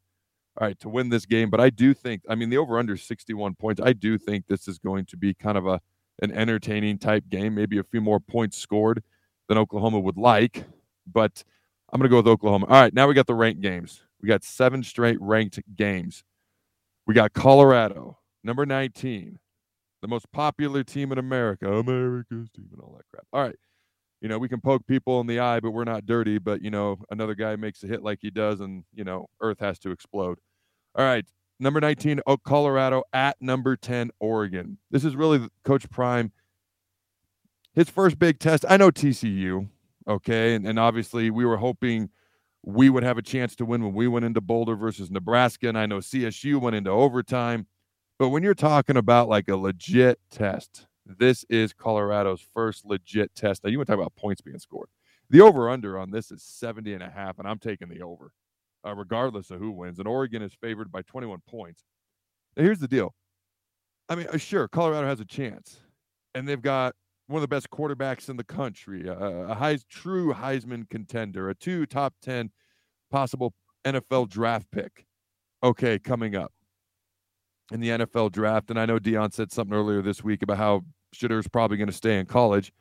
All 0.59 0.67
right, 0.67 0.79
to 0.81 0.89
win 0.89 1.11
this 1.11 1.27
game, 1.27 1.51
but 1.51 1.61
I 1.61 1.69
do 1.69 1.93
think 1.93 2.23
I 2.31 2.35
mean 2.35 2.49
the 2.49 2.57
over 2.57 2.79
under 2.79 2.97
61 2.97 3.57
points. 3.57 3.79
I 3.85 3.93
do 3.93 4.17
think 4.17 4.47
this 4.47 4.69
is 4.69 4.79
going 4.79 5.05
to 5.07 5.17
be 5.19 5.35
kind 5.35 5.59
of 5.59 5.67
a 5.67 5.81
an 6.23 6.33
entertaining 6.33 6.99
type 6.99 7.29
game, 7.29 7.55
maybe 7.55 7.77
a 7.77 7.83
few 7.83 8.01
more 8.01 8.21
points 8.21 8.57
scored 8.57 9.03
than 9.49 9.59
Oklahoma 9.59 10.01
would 10.01 10.17
like, 10.17 10.65
but 11.07 11.45
I'm 11.93 12.01
going 12.01 12.09
to 12.09 12.11
go 12.11 12.17
with 12.17 12.27
Oklahoma. 12.27 12.67
All 12.67 12.81
right, 12.81 12.93
now 12.93 13.07
we 13.07 13.15
got 13.15 13.27
the 13.27 13.35
ranked 13.35 13.61
games. 13.61 14.03
We 14.21 14.29
got 14.29 14.45
seven 14.45 14.83
straight 14.83 15.21
ranked 15.21 15.61
games. 15.77 16.25
We 17.07 17.15
got 17.15 17.33
Colorado, 17.33 18.19
number 18.43 18.67
19, 18.67 19.39
the 20.07 20.11
most 20.15 20.31
popular 20.31 20.85
team 20.85 21.11
in 21.11 21.19
America, 21.19 21.73
America's 21.73 22.49
team, 22.51 22.69
and 22.71 22.81
all 22.81 22.95
that 22.97 23.05
crap. 23.13 23.27
All 23.33 23.43
right. 23.43 23.57
You 24.21 24.29
know, 24.29 24.39
we 24.39 24.49
can 24.49 24.61
poke 24.61 24.87
people 24.87 25.21
in 25.21 25.27
the 25.27 25.41
eye, 25.41 25.59
but 25.59 25.73
we're 25.73 25.85
not 25.85 26.07
dirty. 26.07 26.39
But, 26.39 26.63
you 26.63 26.71
know, 26.71 26.99
another 27.11 27.35
guy 27.35 27.57
makes 27.57 27.83
a 27.83 27.89
hit 27.89 28.05
like 28.05 28.21
he 28.23 28.31
does, 28.31 28.61
and, 28.61 28.85
you 28.95 29.03
know, 29.03 29.27
Earth 29.41 29.59
has 29.59 29.81
to 29.81 29.91
explode. 29.91 30.39
All 30.95 31.05
right. 31.05 31.27
Number 31.59 31.81
19, 31.81 32.21
Colorado 32.45 33.03
at 33.13 33.37
number 33.41 33.77
10, 33.77 34.11
Oregon. 34.21 34.79
This 34.91 35.05
is 35.05 35.17
really 35.17 35.49
Coach 35.65 35.91
Prime. 35.91 36.31
His 37.75 37.91
first 37.91 38.19
big 38.19 38.39
test. 38.39 38.65
I 38.69 38.77
know 38.77 38.91
TCU, 38.91 39.69
okay. 40.07 40.55
And, 40.55 40.67
and 40.69 40.79
obviously, 40.79 41.31
we 41.31 41.45
were 41.45 41.57
hoping 41.57 42.11
we 42.63 42.91
would 42.91 43.03
have 43.03 43.19
a 43.19 43.23
chance 43.23 43.57
to 43.57 43.65
win 43.65 43.83
when 43.83 43.95
we 43.95 44.07
went 44.07 44.25
into 44.25 44.41
Boulder 44.41 44.77
versus 44.77 45.11
Nebraska. 45.11 45.69
And 45.69 45.77
I 45.77 45.87
know 45.87 45.99
CSU 45.99 46.61
went 46.61 46.77
into 46.77 46.91
overtime. 46.91 47.67
But 48.19 48.31
when 48.31 48.43
you're 48.43 48.55
talking 48.55 48.97
about 48.97 49.29
like 49.29 49.49
a 49.49 49.57
legit 49.57 50.19
test, 50.31 50.87
this 51.05 51.45
is 51.51 51.73
Colorado's 51.73 52.41
first 52.55 52.85
legit 52.85 53.35
test. 53.35 53.63
Now, 53.63 53.71
you 53.71 53.79
want 53.79 53.89
to 53.89 53.93
talk 53.93 54.01
about 54.01 54.17
points 54.17 54.41
being 54.41 54.59
scored. 54.59 54.89
The 55.29 55.41
over 55.41 55.69
under 55.69 55.99
on 55.99 56.11
this 56.11 56.31
is 56.31 56.43
70 56.43 56.95
and 56.95 57.03
a 57.03 57.11
half, 57.11 57.39
and 57.39 57.47
I'm 57.47 57.59
taking 57.59 57.89
the 57.89 58.03
over, 58.03 58.33
uh, 58.87 58.95
regardless 58.95 59.51
of 59.51 59.59
who 59.59 59.71
wins. 59.71 59.99
And 59.99 60.09
Oregon 60.09 60.43
is 60.43 60.55
favored 60.55 60.91
by 60.91 61.03
21 61.03 61.41
points. 61.49 61.85
Now, 62.57 62.63
here's 62.63 62.79
the 62.79 62.89
deal. 62.89 63.15
I 64.09 64.15
mean, 64.15 64.29
uh, 64.33 64.39
sure, 64.39 64.69
Colorado 64.69 65.07
has 65.07 65.21
a 65.21 65.25
chance, 65.25 65.81
and 66.35 66.49
they've 66.49 66.63
got 66.63 66.95
one 67.27 67.39
of 67.39 67.43
the 67.43 67.55
best 67.55 67.71
quarterbacks 67.71 68.29
in 68.29 68.37
the 68.37 68.45
country, 68.45 69.09
a, 69.09 69.15
a 69.15 69.55
high, 69.55 69.79
true 69.91 70.33
Heisman 70.33 70.89
contender, 70.89 71.51
a 71.51 71.55
two 71.55 71.87
top 71.87 72.15
10 72.23 72.51
possible 73.11 73.53
NFL 73.85 74.29
draft 74.29 74.71
pick. 74.71 75.07
Okay, 75.63 75.99
coming 75.99 76.37
up 76.37 76.53
in 77.73 77.81
the 77.81 77.89
NFL 77.89 78.33
draft. 78.33 78.71
And 78.71 78.79
I 78.79 78.87
know 78.87 78.99
Deion 78.99 79.33
said 79.33 79.53
something 79.53 79.77
earlier 79.77 80.03
this 80.03 80.23
week 80.23 80.43
about 80.43 80.59
how 80.59 80.85
Shedeur's 81.13 81.49
probably 81.49 81.77
going 81.77 81.89
to 81.89 81.93
stay 81.93 82.19
in 82.19 82.27
college. 82.27 82.73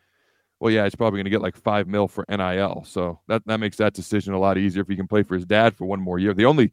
Well, 0.60 0.72
yeah, 0.72 0.84
he's 0.84 0.96
probably 0.96 1.18
going 1.18 1.26
to 1.26 1.32
get 1.32 1.42
like 1.42 1.56
five 1.56 1.88
mil 1.88 2.08
for 2.08 2.26
NIL. 2.30 2.84
So 2.88 3.20
that, 3.28 3.44
that 3.46 3.60
makes 3.60 3.78
that 3.78 3.94
decision 3.94 4.34
a 4.34 4.40
lot 4.40 4.58
easier 4.58 4.82
if 4.82 4.88
he 4.88 4.96
can 4.96 5.08
play 5.08 5.24
for 5.24 5.36
his 5.36 5.46
dad 5.46 5.76
for 5.76 5.86
one 5.86 6.00
more 6.00 6.18
year. 6.18 6.34
The 6.34 6.46
only 6.46 6.72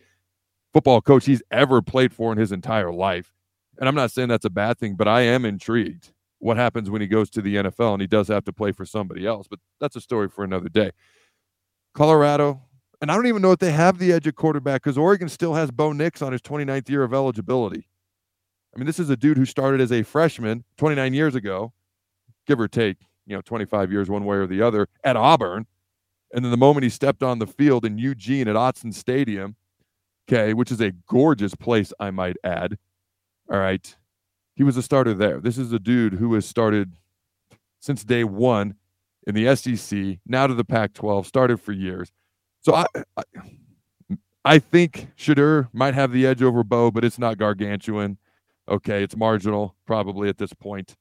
football 0.72 1.00
coach 1.00 1.26
he's 1.26 1.42
ever 1.50 1.82
played 1.82 2.12
for 2.12 2.32
in 2.32 2.38
his 2.38 2.52
entire 2.52 2.92
life. 2.92 3.32
And 3.78 3.88
I'm 3.88 3.94
not 3.94 4.10
saying 4.10 4.28
that's 4.28 4.44
a 4.44 4.50
bad 4.50 4.78
thing, 4.78 4.94
but 4.94 5.08
I 5.08 5.22
am 5.22 5.44
intrigued 5.44 6.12
what 6.38 6.56
happens 6.56 6.90
when 6.90 7.00
he 7.00 7.06
goes 7.06 7.30
to 7.30 7.42
the 7.42 7.56
NFL 7.56 7.92
and 7.94 8.00
he 8.00 8.06
does 8.06 8.28
have 8.28 8.44
to 8.44 8.52
play 8.52 8.72
for 8.72 8.84
somebody 8.84 9.26
else. 9.26 9.46
But 9.48 9.60
that's 9.80 9.96
a 9.96 10.00
story 10.00 10.28
for 10.28 10.44
another 10.44 10.68
day. 10.68 10.92
Colorado, 11.94 12.60
and 13.00 13.10
I 13.10 13.14
don't 13.14 13.26
even 13.26 13.42
know 13.42 13.52
if 13.52 13.58
they 13.58 13.72
have 13.72 13.98
the 13.98 14.12
edge 14.12 14.26
of 14.26 14.34
quarterback 14.34 14.82
because 14.82 14.98
Oregon 14.98 15.28
still 15.28 15.54
has 15.54 15.70
Bo 15.70 15.92
Nix 15.92 16.22
on 16.22 16.32
his 16.32 16.40
29th 16.40 16.88
year 16.88 17.02
of 17.02 17.12
eligibility. 17.12 17.88
I 18.74 18.78
mean, 18.78 18.86
this 18.86 18.98
is 18.98 19.10
a 19.10 19.16
dude 19.16 19.36
who 19.36 19.44
started 19.44 19.80
as 19.80 19.92
a 19.92 20.02
freshman 20.02 20.64
29 20.78 21.14
years 21.14 21.34
ago, 21.34 21.72
give 22.46 22.58
or 22.58 22.68
take, 22.68 22.96
you 23.26 23.36
know, 23.36 23.42
25 23.42 23.92
years 23.92 24.08
one 24.08 24.24
way 24.24 24.36
or 24.36 24.46
the 24.46 24.62
other 24.62 24.88
at 25.04 25.16
Auburn. 25.16 25.66
And 26.32 26.44
then 26.44 26.50
the 26.50 26.56
moment 26.56 26.84
he 26.84 26.90
stepped 26.90 27.22
on 27.22 27.38
the 27.38 27.46
field 27.46 27.84
in 27.84 27.98
Eugene 27.98 28.48
at 28.48 28.56
Autzen 28.56 28.94
Stadium, 28.94 29.56
okay, 30.26 30.54
which 30.54 30.72
is 30.72 30.80
a 30.80 30.92
gorgeous 31.06 31.54
place, 31.54 31.92
I 32.00 32.10
might 32.10 32.36
add. 32.42 32.78
All 33.50 33.58
right 33.58 33.94
he 34.54 34.62
was 34.62 34.76
a 34.76 34.82
starter 34.82 35.14
there. 35.14 35.40
This 35.40 35.58
is 35.58 35.72
a 35.72 35.78
dude 35.78 36.14
who 36.14 36.34
has 36.34 36.46
started 36.46 36.92
since 37.80 38.04
day 38.04 38.24
one 38.24 38.76
in 39.26 39.34
the 39.34 39.54
SEC, 39.56 40.18
now 40.26 40.46
to 40.46 40.54
the 40.54 40.64
Pac 40.64 40.94
12, 40.94 41.26
started 41.26 41.60
for 41.60 41.72
years. 41.72 42.12
So 42.60 42.74
I, 42.74 42.86
I, 43.16 43.22
I 44.44 44.58
think 44.58 45.08
Shedeur 45.16 45.68
might 45.72 45.94
have 45.94 46.12
the 46.12 46.26
edge 46.26 46.42
over 46.42 46.62
Bo, 46.64 46.90
but 46.90 47.04
it's 47.04 47.18
not 47.18 47.38
gargantuan. 47.38 48.18
Okay, 48.72 49.04
it's 49.04 49.16
marginal 49.16 49.76
probably 49.86 50.28
at 50.28 50.38
this 50.38 50.52
point. 50.54 50.96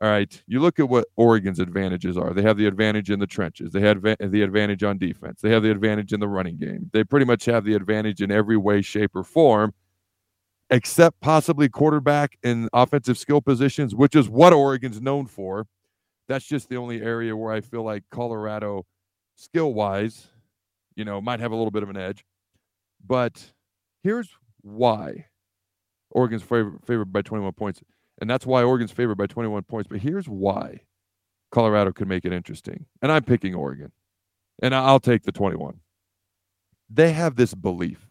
All 0.00 0.08
right, 0.08 0.42
you 0.46 0.60
look 0.60 0.78
at 0.78 0.88
what 0.88 1.08
Oregon's 1.16 1.58
advantages 1.58 2.16
are. 2.16 2.32
They 2.32 2.42
have 2.42 2.56
the 2.56 2.66
advantage 2.66 3.10
in 3.10 3.18
the 3.18 3.26
trenches. 3.26 3.72
They 3.72 3.80
had 3.80 4.00
the 4.00 4.42
advantage 4.42 4.84
on 4.84 4.98
defense. 4.98 5.40
They 5.40 5.50
have 5.50 5.64
the 5.64 5.72
advantage 5.72 6.12
in 6.12 6.20
the 6.20 6.28
running 6.28 6.58
game. 6.58 6.90
They 6.92 7.02
pretty 7.02 7.26
much 7.26 7.46
have 7.46 7.64
the 7.64 7.74
advantage 7.74 8.22
in 8.22 8.30
every 8.30 8.56
way, 8.56 8.82
shape, 8.82 9.16
or 9.16 9.24
form 9.24 9.72
except 10.70 11.20
possibly 11.20 11.68
quarterback 11.68 12.38
and 12.42 12.68
offensive 12.74 13.16
skill 13.16 13.40
positions, 13.40 13.94
which 13.94 14.14
is 14.14 14.28
what 14.28 14.52
Oregon's 14.52 15.00
known 15.00 15.26
for. 15.26 15.66
That's 16.28 16.44
just 16.44 16.68
the 16.68 16.76
only 16.76 17.00
area 17.00 17.34
where 17.34 17.52
I 17.52 17.62
feel 17.62 17.82
like 17.82 18.04
Colorado, 18.10 18.84
skill 19.34 19.72
wise, 19.72 20.28
you 20.94 21.06
know, 21.06 21.22
might 21.22 21.40
have 21.40 21.52
a 21.52 21.56
little 21.56 21.70
bit 21.70 21.82
of 21.82 21.88
an 21.88 21.96
edge. 21.96 22.22
But 23.04 23.52
here's 24.02 24.28
why 24.60 25.27
Oregon's 26.10 26.42
favored, 26.42 26.80
favored 26.86 27.12
by 27.12 27.22
21 27.22 27.52
points. 27.52 27.80
And 28.20 28.28
that's 28.28 28.46
why 28.46 28.62
Oregon's 28.62 28.90
favored 28.90 29.16
by 29.16 29.26
21 29.26 29.62
points. 29.64 29.88
But 29.88 30.00
here's 30.00 30.28
why 30.28 30.80
Colorado 31.50 31.92
could 31.92 32.08
make 32.08 32.24
it 32.24 32.32
interesting. 32.32 32.86
And 33.00 33.12
I'm 33.12 33.24
picking 33.24 33.54
Oregon. 33.54 33.92
And 34.60 34.74
I'll 34.74 35.00
take 35.00 35.22
the 35.22 35.32
21. 35.32 35.80
They 36.90 37.12
have 37.12 37.36
this 37.36 37.54
belief 37.54 38.08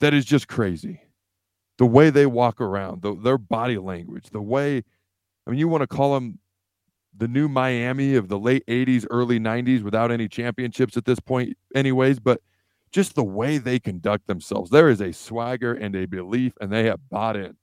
that 0.00 0.12
is 0.12 0.24
just 0.24 0.48
crazy 0.48 1.00
the 1.78 1.86
way 1.86 2.10
they 2.10 2.26
walk 2.26 2.60
around, 2.60 3.02
the, 3.02 3.14
their 3.14 3.38
body 3.38 3.78
language, 3.78 4.30
the 4.30 4.40
way, 4.40 4.84
I 5.46 5.50
mean, 5.50 5.58
you 5.58 5.68
want 5.68 5.82
to 5.82 5.86
call 5.86 6.14
them 6.14 6.38
the 7.16 7.28
new 7.28 7.48
Miami 7.48 8.14
of 8.14 8.28
the 8.28 8.38
late 8.38 8.64
80s, 8.66 9.06
early 9.10 9.38
90s 9.38 9.82
without 9.82 10.10
any 10.10 10.28
championships 10.28 10.96
at 10.96 11.04
this 11.04 11.20
point, 11.20 11.56
anyways, 11.74 12.20
but 12.20 12.40
just 12.92 13.14
the 13.14 13.24
way 13.24 13.58
they 13.58 13.78
conduct 13.78 14.26
themselves. 14.26 14.70
There 14.70 14.88
is 14.88 15.00
a 15.00 15.12
swagger 15.12 15.72
and 15.74 15.94
a 15.96 16.06
belief, 16.06 16.52
and 16.60 16.72
they 16.72 16.84
have 16.84 17.00
bought 17.10 17.36
in. 17.36 17.56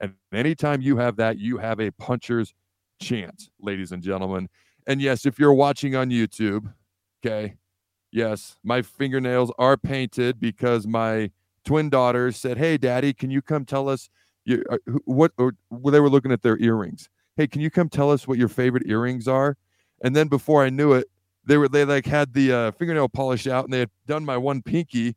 And 0.00 0.14
anytime 0.32 0.80
you 0.82 0.96
have 0.96 1.16
that, 1.16 1.38
you 1.38 1.58
have 1.58 1.80
a 1.80 1.90
puncher's 1.92 2.54
chance, 3.00 3.48
ladies 3.60 3.92
and 3.92 4.02
gentlemen. 4.02 4.48
And 4.86 5.00
yes, 5.00 5.26
if 5.26 5.38
you're 5.38 5.52
watching 5.54 5.94
on 5.94 6.10
YouTube, 6.10 6.72
okay, 7.24 7.54
yes, 8.12 8.56
my 8.64 8.82
fingernails 8.82 9.52
are 9.58 9.76
painted 9.76 10.40
because 10.40 10.86
my 10.86 11.30
twin 11.64 11.90
daughters 11.90 12.36
said, 12.36 12.58
"Hey, 12.58 12.78
Daddy, 12.78 13.12
can 13.14 13.30
you 13.30 13.42
come 13.42 13.64
tell 13.64 13.88
us 13.88 14.10
uh, 14.50 14.78
what?" 15.04 15.32
Or 15.38 15.54
well, 15.70 15.92
they 15.92 16.00
were 16.00 16.10
looking 16.10 16.32
at 16.32 16.42
their 16.42 16.58
earrings. 16.58 17.08
Hey, 17.36 17.46
can 17.46 17.60
you 17.60 17.70
come 17.70 17.88
tell 17.88 18.10
us 18.10 18.26
what 18.28 18.38
your 18.38 18.48
favorite 18.48 18.84
earrings 18.86 19.28
are? 19.28 19.56
And 20.02 20.16
then 20.16 20.28
before 20.28 20.64
I 20.64 20.70
knew 20.70 20.92
it, 20.92 21.06
they 21.44 21.56
were 21.56 21.68
they 21.68 21.84
like 21.84 22.06
had 22.06 22.32
the 22.32 22.52
uh, 22.52 22.70
fingernail 22.72 23.08
polish 23.08 23.46
out 23.46 23.64
and 23.64 23.72
they 23.72 23.80
had 23.80 23.90
done 24.06 24.24
my 24.24 24.36
one 24.36 24.62
pinky 24.62 25.16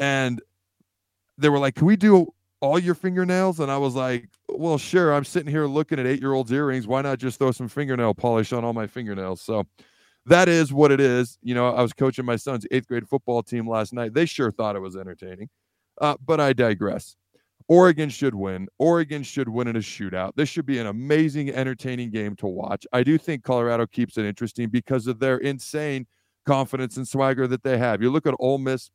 and 0.00 0.42
they 1.38 1.48
were 1.48 1.58
like 1.58 1.74
can 1.74 1.86
we 1.86 1.96
do 1.96 2.32
all 2.60 2.78
your 2.78 2.94
fingernails? 2.94 3.60
And 3.60 3.70
i 3.70 3.78
was 3.78 3.94
like 3.94 4.28
well 4.48 4.78
sure 4.78 5.12
i'm 5.12 5.24
sitting 5.24 5.50
here 5.50 5.66
looking 5.66 5.98
at 5.98 6.06
eight 6.06 6.20
year 6.20 6.32
olds 6.32 6.52
earrings. 6.52 6.86
Why 6.86 7.02
not 7.02 7.18
just 7.18 7.38
throw 7.38 7.52
some 7.52 7.68
fingernail 7.68 8.14
polish 8.14 8.52
on 8.52 8.64
all 8.64 8.72
my 8.72 8.86
fingernails? 8.86 9.40
So 9.42 9.64
that 10.26 10.48
is 10.48 10.72
what 10.72 10.90
it 10.90 11.00
is. 11.00 11.38
You 11.42 11.54
know 11.54 11.68
i 11.68 11.82
was 11.82 11.92
coaching 11.92 12.24
my 12.24 12.36
son's 12.36 12.66
eighth 12.70 12.88
grade 12.88 13.08
football 13.08 13.42
team 13.42 13.68
last 13.68 13.92
night. 13.92 14.14
They 14.14 14.26
sure 14.26 14.50
thought 14.50 14.76
it 14.76 14.80
was 14.80 14.96
entertaining 14.96 15.48
uh, 16.00 16.16
but 16.24 16.40
i 16.40 16.52
digress 16.52 17.16
Oregon 17.68 18.08
should 18.08 18.34
win. 18.34 18.68
Oregon 18.78 19.22
should 19.22 19.48
win 19.48 19.66
in 19.66 19.76
a 19.76 19.80
shootout. 19.80 20.32
This 20.36 20.48
should 20.48 20.66
be 20.66 20.78
an 20.78 20.86
amazing, 20.86 21.50
entertaining 21.50 22.10
game 22.10 22.36
to 22.36 22.46
watch. 22.46 22.86
I 22.92 23.02
do 23.02 23.18
think 23.18 23.42
Colorado 23.42 23.86
keeps 23.86 24.16
it 24.16 24.24
interesting 24.24 24.68
because 24.68 25.06
of 25.08 25.18
their 25.18 25.38
insane 25.38 26.06
confidence 26.46 26.96
and 26.96 27.06
swagger 27.06 27.48
that 27.48 27.64
they 27.64 27.76
have. 27.76 28.00
You 28.00 28.10
look 28.10 28.26
at 28.26 28.34
Ole 28.38 28.58
Miss, 28.58 28.90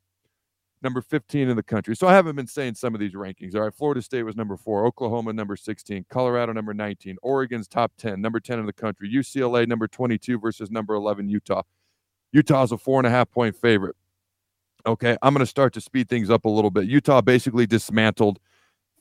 number 0.81 1.01
15 1.01 1.49
in 1.49 1.55
the 1.55 1.63
country. 1.63 1.95
So 1.95 2.07
I 2.07 2.13
haven't 2.13 2.35
been 2.35 2.47
saying 2.47 2.75
some 2.75 2.93
of 2.93 2.99
these 2.99 3.13
rankings. 3.13 3.55
All 3.55 3.61
right, 3.61 3.73
Florida 3.73 4.01
State 4.01 4.23
was 4.23 4.35
number 4.35 4.57
four, 4.57 4.85
Oklahoma 4.85 5.33
number 5.33 5.55
16, 5.55 6.05
Colorado 6.09 6.53
number 6.53 6.73
19, 6.73 7.17
Oregon's 7.21 7.67
top 7.67 7.91
10, 7.97 8.21
number 8.21 8.39
10 8.39 8.59
in 8.59 8.65
the 8.65 8.73
country, 8.73 9.11
UCLA 9.13 9.67
number 9.67 9.87
22 9.87 10.39
versus 10.39 10.71
number 10.71 10.93
11 10.93 11.29
Utah. 11.29 11.61
Utah's 12.31 12.71
a 12.71 12.77
four 12.77 12.99
and 12.99 13.07
a 13.07 13.09
half 13.09 13.29
point 13.29 13.55
favorite. 13.55 13.95
Okay, 14.85 15.15
I'm 15.21 15.33
going 15.33 15.41
to 15.41 15.49
start 15.49 15.73
to 15.73 15.81
speed 15.81 16.09
things 16.09 16.29
up 16.29 16.45
a 16.45 16.49
little 16.49 16.71
bit. 16.71 16.85
Utah 16.85 17.21
basically 17.21 17.67
dismantled 17.67 18.39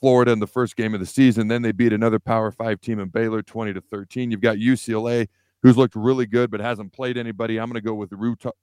Florida 0.00 0.32
in 0.32 0.40
the 0.40 0.46
first 0.46 0.76
game 0.76 0.94
of 0.94 1.00
the 1.00 1.06
season. 1.06 1.48
Then 1.48 1.62
they 1.62 1.72
beat 1.72 1.92
another 1.92 2.18
Power 2.18 2.50
Five 2.50 2.80
team 2.80 2.98
in 2.98 3.08
Baylor, 3.08 3.42
20 3.42 3.74
to 3.74 3.80
13. 3.80 4.30
You've 4.30 4.40
got 4.40 4.56
UCLA, 4.56 5.28
who's 5.62 5.76
looked 5.76 5.94
really 5.94 6.26
good 6.26 6.50
but 6.50 6.60
hasn't 6.60 6.92
played 6.92 7.16
anybody. 7.16 7.58
I'm 7.58 7.68
going 7.68 7.80
to 7.82 7.86
go 7.86 7.94
with 7.94 8.12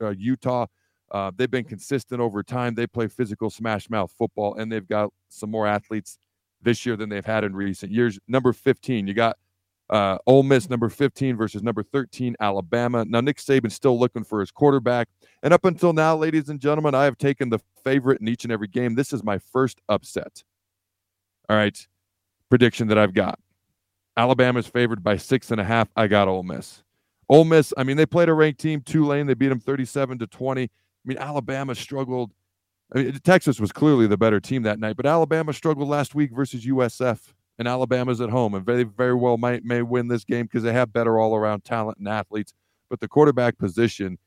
uh, 0.01 0.09
Utah. 0.09 0.65
Uh, 1.11 1.31
they've 1.35 1.49
been 1.49 1.63
consistent 1.63 2.19
over 2.19 2.43
time. 2.43 2.75
They 2.75 2.87
play 2.87 3.07
physical 3.07 3.49
smash 3.49 3.89
mouth 3.89 4.13
football, 4.17 4.55
and 4.55 4.71
they've 4.71 4.87
got 4.87 5.11
some 5.29 5.49
more 5.49 5.65
athletes 5.65 6.17
this 6.61 6.85
year 6.85 6.95
than 6.95 7.09
they've 7.09 7.25
had 7.25 7.43
in 7.43 7.55
recent 7.55 7.91
years. 7.91 8.19
Number 8.27 8.51
15, 8.51 9.07
you 9.07 9.13
got 9.13 9.37
uh, 9.89 10.17
Ole 10.27 10.43
Miss, 10.43 10.69
number 10.69 10.89
15 10.89 11.37
versus 11.37 11.63
number 11.63 11.83
13, 11.83 12.35
Alabama. 12.39 13.05
Now, 13.05 13.21
Nick 13.21 13.37
Saban's 13.37 13.73
still 13.73 13.97
looking 13.97 14.23
for 14.23 14.41
his 14.41 14.51
quarterback. 14.51 15.07
And 15.43 15.53
up 15.53 15.63
until 15.65 15.93
now, 15.93 16.15
ladies 16.17 16.49
and 16.49 16.59
gentlemen, 16.59 16.93
I 16.93 17.05
have 17.05 17.17
taken 17.17 17.49
the 17.49 17.59
favorite 17.83 18.19
in 18.19 18.27
each 18.27 18.43
and 18.43 18.51
every 18.51 18.67
game. 18.67 18.95
This 18.95 19.13
is 19.13 19.23
my 19.23 19.37
first 19.37 19.79
upset. 19.87 20.43
All 21.49 21.57
right. 21.57 21.87
Prediction 22.49 22.87
that 22.89 22.97
I've 22.97 23.13
got. 23.13 23.39
Alabama's 24.15 24.67
favored 24.67 25.03
by 25.03 25.17
six 25.17 25.51
and 25.51 25.61
a 25.61 25.63
half. 25.63 25.89
I 25.95 26.07
got 26.07 26.27
Ole 26.27 26.43
Miss. 26.43 26.83
Ole 27.29 27.45
Miss, 27.45 27.73
I 27.77 27.83
mean, 27.83 27.97
they 27.97 28.05
played 28.05 28.29
a 28.29 28.33
ranked 28.33 28.59
team, 28.59 28.81
Tulane. 28.81 29.27
They 29.27 29.33
beat 29.33 29.49
them 29.49 29.59
37 29.59 30.19
to 30.19 30.27
20. 30.27 30.63
I 30.63 30.69
mean, 31.05 31.17
Alabama 31.17 31.75
struggled. 31.75 32.31
I 32.93 32.99
mean, 32.99 33.19
Texas 33.19 33.59
was 33.59 33.71
clearly 33.71 34.07
the 34.07 34.17
better 34.17 34.39
team 34.39 34.63
that 34.63 34.79
night, 34.79 34.95
but 34.95 35.05
Alabama 35.05 35.51
struggled 35.53 35.89
last 35.89 36.15
week 36.15 36.31
versus 36.33 36.65
USF, 36.65 37.33
and 37.59 37.67
Alabama's 37.67 38.21
at 38.21 38.29
home, 38.29 38.53
and 38.53 38.65
very, 38.65 38.83
very 38.83 39.13
well 39.13 39.37
might 39.37 39.65
may 39.65 39.81
win 39.81 40.07
this 40.07 40.23
game 40.23 40.45
because 40.45 40.63
they 40.63 40.73
have 40.73 40.93
better 40.93 41.19
all 41.19 41.35
around 41.35 41.65
talent 41.65 41.97
and 41.97 42.07
athletes. 42.07 42.53
But 42.89 43.01
the 43.01 43.09
quarterback 43.09 43.57
position 43.57 44.17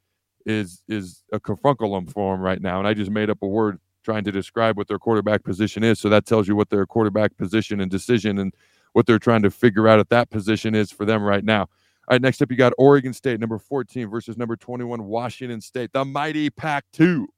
is 0.45 0.83
is 0.89 1.25
a 1.33 1.41
kerfunkelum 1.41 2.13
for 2.13 2.35
them 2.35 2.43
right 2.43 2.61
now, 2.61 2.79
and 2.79 2.87
I 2.87 2.93
just 2.93 3.11
made 3.11 3.31
up 3.31 3.39
a 3.43 3.47
word 3.47 3.79
trying 4.03 4.25
to 4.25 4.33
describe 4.33 4.77
what 4.77 4.89
their 4.89 4.99
quarterback 4.99 5.45
position 5.45 5.83
is. 5.83 5.99
So 5.99 6.09
that 6.09 6.27
tells 6.27 6.49
you 6.49 6.57
what 6.57 6.71
their 6.71 6.87
quarterback 6.87 7.37
position 7.37 7.81
and 7.81 7.91
decision 7.91 8.39
and 8.39 8.55
what 8.93 9.07
they're 9.07 9.19
trying 9.19 9.43
to 9.43 9.51
figure 9.51 9.87
out 9.89 9.99
at 9.99 10.09
that 10.11 10.31
position 10.31 10.75
is 10.75 10.91
for 10.91 11.05
them 11.05 11.23
right 11.23 11.45
now. 11.45 11.63
All 11.63 12.15
right, 12.15 12.23
next 12.23 12.43
up, 12.43 12.51
you 12.51 12.57
got 12.57 12.73
Oregon 12.77 13.13
State, 13.13 13.39
number 13.39 13.59
14 13.59 14.09
versus 14.09 14.37
number 14.37 14.57
21, 14.57 15.05
Washington 15.05 15.61
State, 15.61 15.93
the 15.93 16.05
mighty 16.05 16.51
Pac 16.51 16.85
2. 16.93 17.29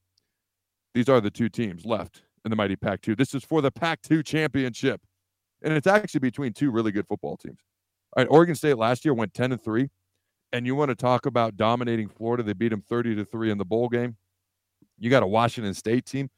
These 0.95 1.09
are 1.09 1.21
the 1.21 1.31
two 1.31 1.49
teams 1.49 1.85
left 1.85 2.23
in 2.45 2.51
the 2.51 2.57
mighty 2.57 2.77
Pac 2.77 3.03
2. 3.03 3.15
This 3.15 3.35
is 3.35 3.45
for 3.45 3.61
the 3.61 3.71
Pac 3.71 4.01
2 4.03 4.23
championship. 4.23 5.01
And 5.63 5.75
it's 5.75 5.87
actually 5.87 6.21
between 6.21 6.53
two 6.53 6.71
really 6.71 6.91
good 6.91 7.07
football 7.07 7.37
teams. 7.37 7.59
All 8.17 8.25
right, 8.25 8.31
Oregon 8.31 8.55
State 8.55 8.79
last 8.79 9.05
year 9.05 9.15
went 9.15 9.35
10 9.35 9.53
and 9.53 9.63
3. 9.63 9.89
And 10.55 10.67
you 10.67 10.75
want 10.75 10.91
to 10.91 10.95
talk 10.95 11.25
about 11.25 11.57
dominating 11.57 12.09
Florida? 12.09 12.43
They 12.43 12.53
beat 12.53 12.69
them 12.69 12.83
30 12.83 13.17
to 13.17 13.25
3 13.25 13.51
in 13.51 13.59
the 13.59 13.65
bowl 13.65 13.89
game. 13.89 14.17
You 14.99 15.09
got 15.09 15.23
a 15.23 15.27
Washington 15.27 15.73
State 15.75 16.05
team 16.05 16.29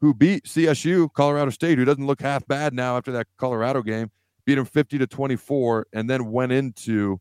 who 0.00 0.14
beat 0.14 0.44
CSU, 0.44 1.12
Colorado 1.12 1.50
State, 1.50 1.78
who 1.78 1.84
doesn't 1.84 2.06
look 2.06 2.20
half 2.20 2.46
bad 2.46 2.74
now 2.74 2.96
after 2.96 3.12
that 3.12 3.26
Colorado 3.38 3.82
game, 3.82 4.10
beat 4.44 4.56
them 4.56 4.64
50 4.64 4.98
to 4.98 5.06
24, 5.06 5.86
and 5.92 6.08
then 6.08 6.30
went 6.30 6.52
into, 6.52 7.20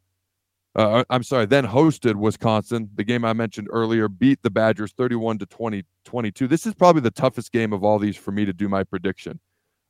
uh, 0.76 0.90
uh 0.90 1.04
I'm 1.10 1.24
sorry, 1.24 1.46
then 1.46 1.66
hosted 1.66 2.16
Wisconsin, 2.16 2.90
the 2.96 3.04
game 3.04 3.24
I 3.24 3.34
mentioned 3.34 3.68
earlier, 3.72 4.08
beat 4.08 4.42
the 4.44 4.50
Badgers 4.50 4.92
31 4.94 5.40
to 5.40 5.46
20, 5.46 5.84
22. 6.04 6.48
This 6.48 6.66
is 6.66 6.74
probably 6.74 7.02
the 7.02 7.12
toughest 7.12 7.52
game 7.52 7.74
of 7.74 7.84
all 7.84 8.00
these 8.00 8.18
for 8.18 8.32
me 8.32 8.46
to 8.46 8.54
do 8.54 8.68
my 8.68 8.84
prediction. 8.84 9.40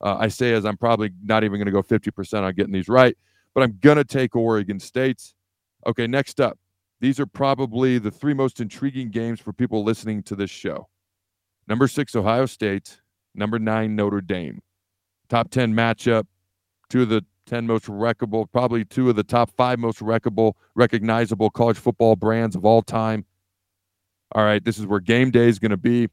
Uh, 0.02 0.18
I 0.20 0.28
say 0.28 0.54
as 0.54 0.66
I'm 0.66 0.78
probably 0.78 1.12
not 1.24 1.44
even 1.44 1.58
going 1.58 1.66
to 1.66 1.72
go 1.72 1.82
50% 1.82 2.42
on 2.42 2.54
getting 2.54 2.74
these 2.74 2.90
right, 2.90 3.18
but 3.54 3.64
I'm 3.64 3.78
going 3.80 3.98
to 3.98 4.04
take 4.04 4.36
Oregon 4.36 4.80
State. 4.80 5.22
Okay, 5.88 6.08
next 6.08 6.42
up. 6.42 6.58
These 7.00 7.20
are 7.20 7.26
probably 7.26 7.98
the 7.98 8.12
three 8.12 8.34
most 8.34 8.62
intriguing 8.62 9.10
games 9.10 9.40
for 9.40 9.52
people 9.52 9.84
listening 9.84 10.24
to 10.24 10.36
this 10.36 10.50
show. 10.50 10.88
Number 11.68 11.88
six, 11.88 12.16
Ohio 12.16 12.46
State. 12.46 13.00
Number 13.36 13.60
nine, 13.60 13.96
Notre 13.96 14.22
Dame. 14.22 14.62
Top 15.30 15.50
10 15.50 15.74
matchup. 15.74 16.26
Two 16.90 17.04
of 17.04 17.10
the 17.10 17.26
10 17.46 17.68
most 17.68 17.86
wreckable, 17.86 18.50
probably 18.52 18.86
two 18.86 19.10
of 19.10 19.16
the 19.16 19.24
top 19.24 19.50
five 19.58 19.80
most 19.80 20.00
wreckable, 20.00 20.54
recognizable 20.76 21.50
college 21.50 21.78
football 21.78 22.16
brands 22.16 22.56
of 22.56 22.66
all 22.66 22.82
time. 22.82 23.26
All 24.34 24.44
right, 24.44 24.64
this 24.64 24.78
is 24.78 24.86
where 24.86 25.00
game 25.00 25.32
day 25.32 25.48
is 25.48 25.60
going 25.60 25.72
to 25.72 25.78
be. 25.78 26.08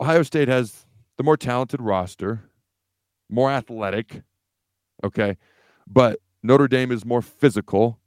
Ohio 0.00 0.22
State 0.22 0.48
has 0.48 0.86
the 1.16 1.22
more 1.22 1.36
talented 1.36 1.80
roster, 1.80 2.42
more 3.28 3.50
athletic. 3.50 4.22
Okay. 5.02 5.36
But 5.86 6.18
Notre 6.42 6.68
Dame 6.68 6.90
is 6.90 7.04
more 7.04 7.22
physical. 7.22 8.00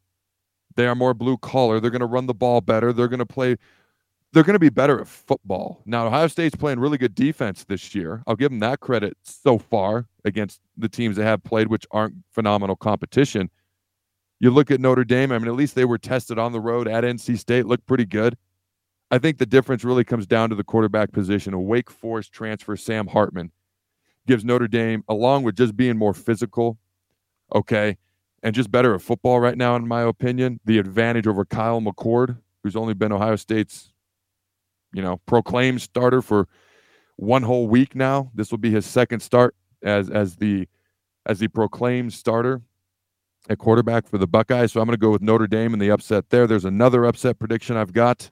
They 0.75 0.87
are 0.87 0.95
more 0.95 1.13
blue 1.13 1.37
collar. 1.37 1.79
They're 1.79 1.91
going 1.91 2.01
to 2.01 2.05
run 2.05 2.27
the 2.27 2.33
ball 2.33 2.61
better. 2.61 2.91
They're 2.93 3.07
going 3.07 3.19
to 3.19 3.25
play 3.25 3.57
they're 4.33 4.43
going 4.43 4.53
to 4.53 4.59
be 4.59 4.69
better 4.69 4.99
at 4.99 5.07
football. 5.07 5.81
Now, 5.85 6.07
Ohio 6.07 6.27
State's 6.27 6.55
playing 6.55 6.79
really 6.79 6.97
good 6.97 7.15
defense 7.15 7.63
this 7.63 7.95
year. 7.95 8.23
I'll 8.27 8.35
give 8.35 8.51
them 8.51 8.59
that 8.59 8.79
credit 8.79 9.17
so 9.23 9.57
far 9.57 10.07
against 10.25 10.59
the 10.75 10.89
teams 10.89 11.15
they 11.15 11.23
have 11.23 11.43
played, 11.43 11.67
which 11.67 11.85
aren't 11.91 12.15
phenomenal 12.31 12.75
competition. 12.75 13.49
You 14.39 14.51
look 14.51 14.69
at 14.69 14.79
Notre 14.79 15.05
Dame, 15.05 15.31
I 15.31 15.39
mean, 15.39 15.47
at 15.47 15.55
least 15.55 15.75
they 15.75 15.85
were 15.85 15.97
tested 15.97 16.37
on 16.37 16.51
the 16.51 16.59
road 16.59 16.87
at 16.87 17.03
NC 17.03 17.39
State, 17.39 17.65
looked 17.65 17.87
pretty 17.87 18.05
good. 18.05 18.37
I 19.09 19.17
think 19.17 19.37
the 19.37 19.45
difference 19.45 19.83
really 19.83 20.03
comes 20.03 20.27
down 20.27 20.49
to 20.49 20.55
the 20.55 20.63
quarterback 20.63 21.13
position. 21.13 21.53
A 21.53 21.59
Wake 21.59 21.89
Forest 21.89 22.33
transfer, 22.33 22.75
Sam 22.75 23.07
Hartman, 23.07 23.51
gives 24.27 24.43
Notre 24.43 24.67
Dame, 24.67 25.03
along 25.07 25.43
with 25.43 25.55
just 25.55 25.77
being 25.77 25.97
more 25.97 26.13
physical, 26.13 26.77
okay, 27.55 27.97
and 28.43 28.53
just 28.53 28.69
better 28.69 28.93
at 28.93 29.01
football 29.01 29.39
right 29.39 29.57
now, 29.57 29.75
in 29.77 29.87
my 29.87 30.01
opinion, 30.01 30.59
the 30.65 30.77
advantage 30.77 31.25
over 31.25 31.45
Kyle 31.45 31.81
McCord, 31.81 32.37
who's 32.61 32.75
only 32.75 32.93
been 32.93 33.13
Ohio 33.13 33.37
State's 33.37 33.93
you 34.93 35.01
know, 35.01 35.17
proclaimed 35.25 35.81
starter 35.81 36.21
for 36.21 36.47
one 37.17 37.43
whole 37.43 37.67
week 37.67 37.95
now. 37.95 38.31
This 38.33 38.51
will 38.51 38.57
be 38.57 38.71
his 38.71 38.85
second 38.85 39.21
start 39.21 39.55
as 39.83 40.09
as 40.09 40.37
the 40.37 40.67
as 41.25 41.39
the 41.39 41.47
proclaimed 41.47 42.13
starter 42.13 42.61
at 43.49 43.57
quarterback 43.57 44.07
for 44.07 44.17
the 44.17 44.27
Buckeyes. 44.27 44.71
So 44.71 44.79
I'm 44.79 44.87
going 44.87 44.97
to 44.97 45.01
go 45.01 45.11
with 45.11 45.21
Notre 45.21 45.47
Dame 45.47 45.73
and 45.73 45.81
the 45.81 45.91
upset 45.91 46.29
there. 46.29 46.47
There's 46.47 46.65
another 46.65 47.05
upset 47.05 47.39
prediction 47.39 47.77
I've 47.77 47.93
got. 47.93 48.29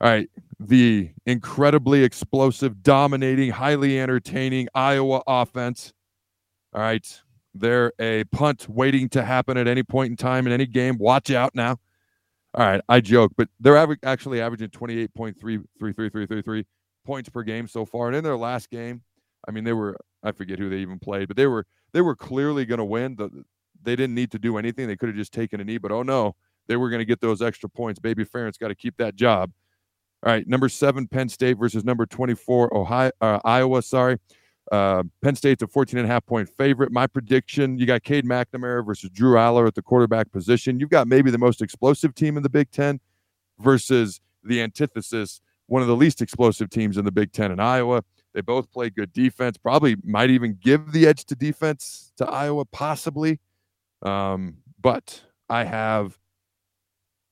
All 0.00 0.08
right, 0.08 0.30
the 0.58 1.10
incredibly 1.26 2.04
explosive, 2.04 2.82
dominating, 2.82 3.50
highly 3.50 4.00
entertaining 4.00 4.68
Iowa 4.74 5.22
offense. 5.26 5.92
All 6.72 6.80
right, 6.80 7.20
they're 7.54 7.92
a 7.98 8.24
punt 8.24 8.66
waiting 8.68 9.10
to 9.10 9.22
happen 9.22 9.58
at 9.58 9.68
any 9.68 9.82
point 9.82 10.10
in 10.10 10.16
time 10.16 10.46
in 10.46 10.52
any 10.54 10.66
game. 10.66 10.96
Watch 10.96 11.30
out 11.30 11.54
now. 11.54 11.78
All 12.54 12.66
right, 12.66 12.80
I 12.88 13.00
joke, 13.00 13.32
but 13.36 13.48
they're 13.60 13.76
aver- 13.76 13.98
actually 14.02 14.40
averaging 14.40 14.70
28.33333 14.70 16.64
points 17.04 17.28
per 17.28 17.42
game 17.42 17.68
so 17.68 17.84
far. 17.84 18.08
And 18.08 18.16
in 18.16 18.24
their 18.24 18.36
last 18.36 18.70
game, 18.70 19.02
I 19.46 19.52
mean, 19.52 19.64
they 19.64 19.72
were 19.72 19.96
I 20.22 20.32
forget 20.32 20.58
who 20.58 20.68
they 20.68 20.78
even 20.78 20.98
played, 20.98 21.28
but 21.28 21.36
they 21.36 21.46
were 21.46 21.64
they 21.92 22.00
were 22.00 22.16
clearly 22.16 22.64
going 22.64 22.78
to 22.78 22.84
win. 22.84 23.16
The, 23.16 23.30
they 23.82 23.96
didn't 23.96 24.14
need 24.14 24.30
to 24.32 24.38
do 24.38 24.58
anything. 24.58 24.88
They 24.88 24.96
could 24.96 25.08
have 25.08 25.16
just 25.16 25.32
taken 25.32 25.60
a 25.60 25.64
knee, 25.64 25.78
but 25.78 25.92
oh 25.92 26.02
no, 26.02 26.34
they 26.68 26.76
were 26.76 26.90
going 26.90 26.98
to 27.00 27.04
get 27.06 27.20
those 27.20 27.40
extra 27.40 27.68
points. 27.68 27.98
Baby 28.00 28.24
Ferentz 28.24 28.58
got 28.58 28.68
to 28.68 28.74
keep 28.74 28.96
that 28.98 29.14
job. 29.14 29.52
All 30.24 30.32
right, 30.32 30.46
number 30.46 30.68
seven, 30.68 31.06
Penn 31.06 31.30
State 31.30 31.56
versus 31.58 31.82
number 31.82 32.04
24, 32.04 32.76
Ohio, 32.76 33.10
uh, 33.22 33.38
Iowa. 33.42 33.80
Sorry. 33.80 34.18
Uh, 34.70 35.02
Penn 35.20 35.34
State's 35.34 35.62
a 35.62 35.66
14 35.66 35.98
and 35.98 36.08
a 36.08 36.12
half 36.12 36.24
point 36.24 36.48
favorite. 36.56 36.92
My 36.92 37.06
prediction 37.06 37.78
you 37.78 37.86
got 37.86 38.04
Cade 38.04 38.24
McNamara 38.24 38.86
versus 38.86 39.10
Drew 39.10 39.34
Allar 39.34 39.66
at 39.66 39.74
the 39.74 39.82
quarterback 39.82 40.30
position. 40.30 40.78
You've 40.78 40.90
got 40.90 41.08
maybe 41.08 41.30
the 41.30 41.38
most 41.38 41.60
explosive 41.60 42.14
team 42.14 42.36
in 42.36 42.42
the 42.42 42.48
Big 42.48 42.70
Ten 42.70 43.00
versus 43.58 44.20
the 44.44 44.62
antithesis, 44.62 45.40
one 45.66 45.82
of 45.82 45.88
the 45.88 45.96
least 45.96 46.22
explosive 46.22 46.70
teams 46.70 46.96
in 46.96 47.04
the 47.04 47.12
Big 47.12 47.32
Ten 47.32 47.50
in 47.50 47.58
Iowa. 47.58 48.04
They 48.32 48.42
both 48.42 48.70
play 48.70 48.90
good 48.90 49.12
defense, 49.12 49.56
probably 49.56 49.96
might 50.04 50.30
even 50.30 50.56
give 50.60 50.92
the 50.92 51.06
edge 51.06 51.24
to 51.26 51.34
defense 51.34 52.12
to 52.18 52.26
Iowa, 52.26 52.64
possibly. 52.64 53.40
Um, 54.02 54.58
but 54.80 55.22
I 55.48 55.64
have 55.64 56.16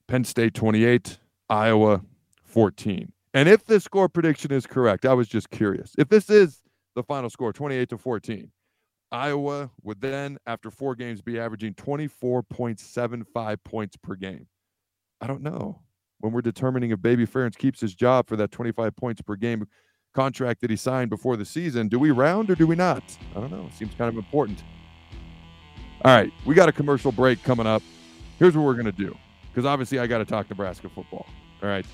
Penn 0.08 0.24
State 0.24 0.54
28, 0.54 1.18
Iowa 1.48 2.02
14. 2.44 3.12
And 3.32 3.48
if 3.48 3.64
this 3.66 3.84
score 3.84 4.08
prediction 4.08 4.52
is 4.52 4.66
correct, 4.66 5.06
I 5.06 5.14
was 5.14 5.28
just 5.28 5.50
curious. 5.50 5.92
If 5.98 6.08
this 6.08 6.28
is 6.28 6.60
the 6.98 7.02
final 7.04 7.30
score, 7.30 7.52
28 7.52 7.88
to 7.90 7.98
14, 7.98 8.50
Iowa 9.10 9.70
would 9.82 10.00
then, 10.00 10.36
after 10.46 10.70
four 10.70 10.94
games, 10.94 11.22
be 11.22 11.38
averaging 11.38 11.74
24.75 11.74 13.56
points 13.64 13.96
per 13.96 14.14
game. 14.14 14.46
I 15.20 15.26
don't 15.26 15.42
know. 15.42 15.80
When 16.20 16.32
we're 16.32 16.42
determining 16.42 16.90
if 16.90 17.00
Baby 17.00 17.26
Ferentz 17.26 17.56
keeps 17.56 17.80
his 17.80 17.94
job 17.94 18.28
for 18.28 18.36
that 18.36 18.50
25 18.50 18.94
points 18.96 19.22
per 19.22 19.36
game 19.36 19.66
contract 20.14 20.60
that 20.60 20.70
he 20.70 20.76
signed 20.76 21.10
before 21.10 21.36
the 21.36 21.44
season, 21.44 21.88
do 21.88 21.98
we 21.98 22.10
round 22.10 22.50
or 22.50 22.54
do 22.56 22.66
we 22.66 22.74
not? 22.74 23.02
I 23.36 23.40
don't 23.40 23.50
know. 23.50 23.70
Seems 23.72 23.94
kind 23.94 24.08
of 24.08 24.16
important. 24.16 24.62
All 26.04 26.14
right, 26.14 26.32
we 26.44 26.54
got 26.54 26.68
a 26.68 26.72
commercial 26.72 27.12
break 27.12 27.42
coming 27.42 27.66
up. 27.66 27.82
Here's 28.38 28.56
what 28.56 28.64
we're 28.64 28.74
going 28.74 28.86
to 28.86 28.92
do 28.92 29.16
because 29.50 29.64
obviously 29.64 29.98
I 29.98 30.06
got 30.06 30.18
to 30.18 30.24
talk 30.24 30.50
Nebraska 30.50 30.88
football. 30.88 31.26
All 31.62 31.68
right. 31.68 31.86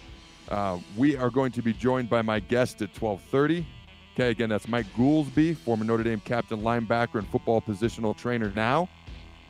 Uh, 0.49 0.79
we 0.97 1.17
are 1.17 1.31
going 1.31 1.53
to 1.53 1.63
be 1.63 1.73
joined 1.73 2.11
by 2.11 2.21
my 2.21 2.39
guest 2.39 2.83
at 2.83 2.91
1230. 3.01 3.67
Okay, 4.15 4.31
again, 4.31 4.49
that's 4.49 4.69
Mike 4.69 4.87
Goolsby, 4.97 5.57
former 5.57 5.85
Notre 5.85 6.05
Dame 6.05 6.21
captain, 6.21 6.63
linebacker, 6.63 7.17
and 7.17 7.27
football 7.27 7.61
positional 7.61 8.17
trainer 8.17 8.53
now. 8.55 8.89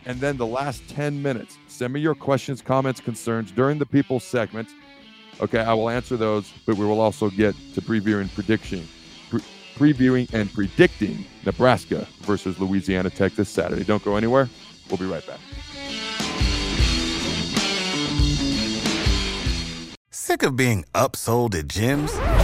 And 0.07 0.19
then 0.21 0.39
the 0.39 0.47
last 0.47 0.89
10 0.89 1.21
minutes, 1.21 1.59
send 1.69 1.93
me 1.93 2.01
your 2.01 2.15
questions, 2.15 2.63
comments, 2.63 2.99
concerns 2.99 3.51
during 3.51 3.79
the 3.79 3.85
people 3.85 4.21
segment. 4.21 4.71
Okay, 5.43 5.61
I 5.61 5.75
will 5.75 5.91
answer 5.91 6.17
those, 6.17 6.51
but 6.67 6.77
we 6.77 6.87
will 6.87 7.01
also 7.03 7.29
get 7.29 7.55
to 7.75 7.83
previewing 7.83 8.33
prediction, 8.35 8.89
pre- 9.29 9.45
previewing 9.75 10.33
and 10.33 10.51
predicting 10.51 11.27
Nebraska 11.45 12.07
versus 12.21 12.59
Louisiana 12.59 13.11
Tech 13.11 13.33
this 13.33 13.51
Saturday. 13.51 13.85
Don't 13.85 14.03
go 14.03 14.17
anywhere. 14.17 14.49
We'll 14.89 14.97
be 14.97 15.05
right 15.05 15.27
back. 15.27 15.41
Sick 20.11 20.43
of 20.43 20.57
being 20.57 20.87
upsold 20.95 21.55
at 21.55 21.67
gyms? 21.67 22.44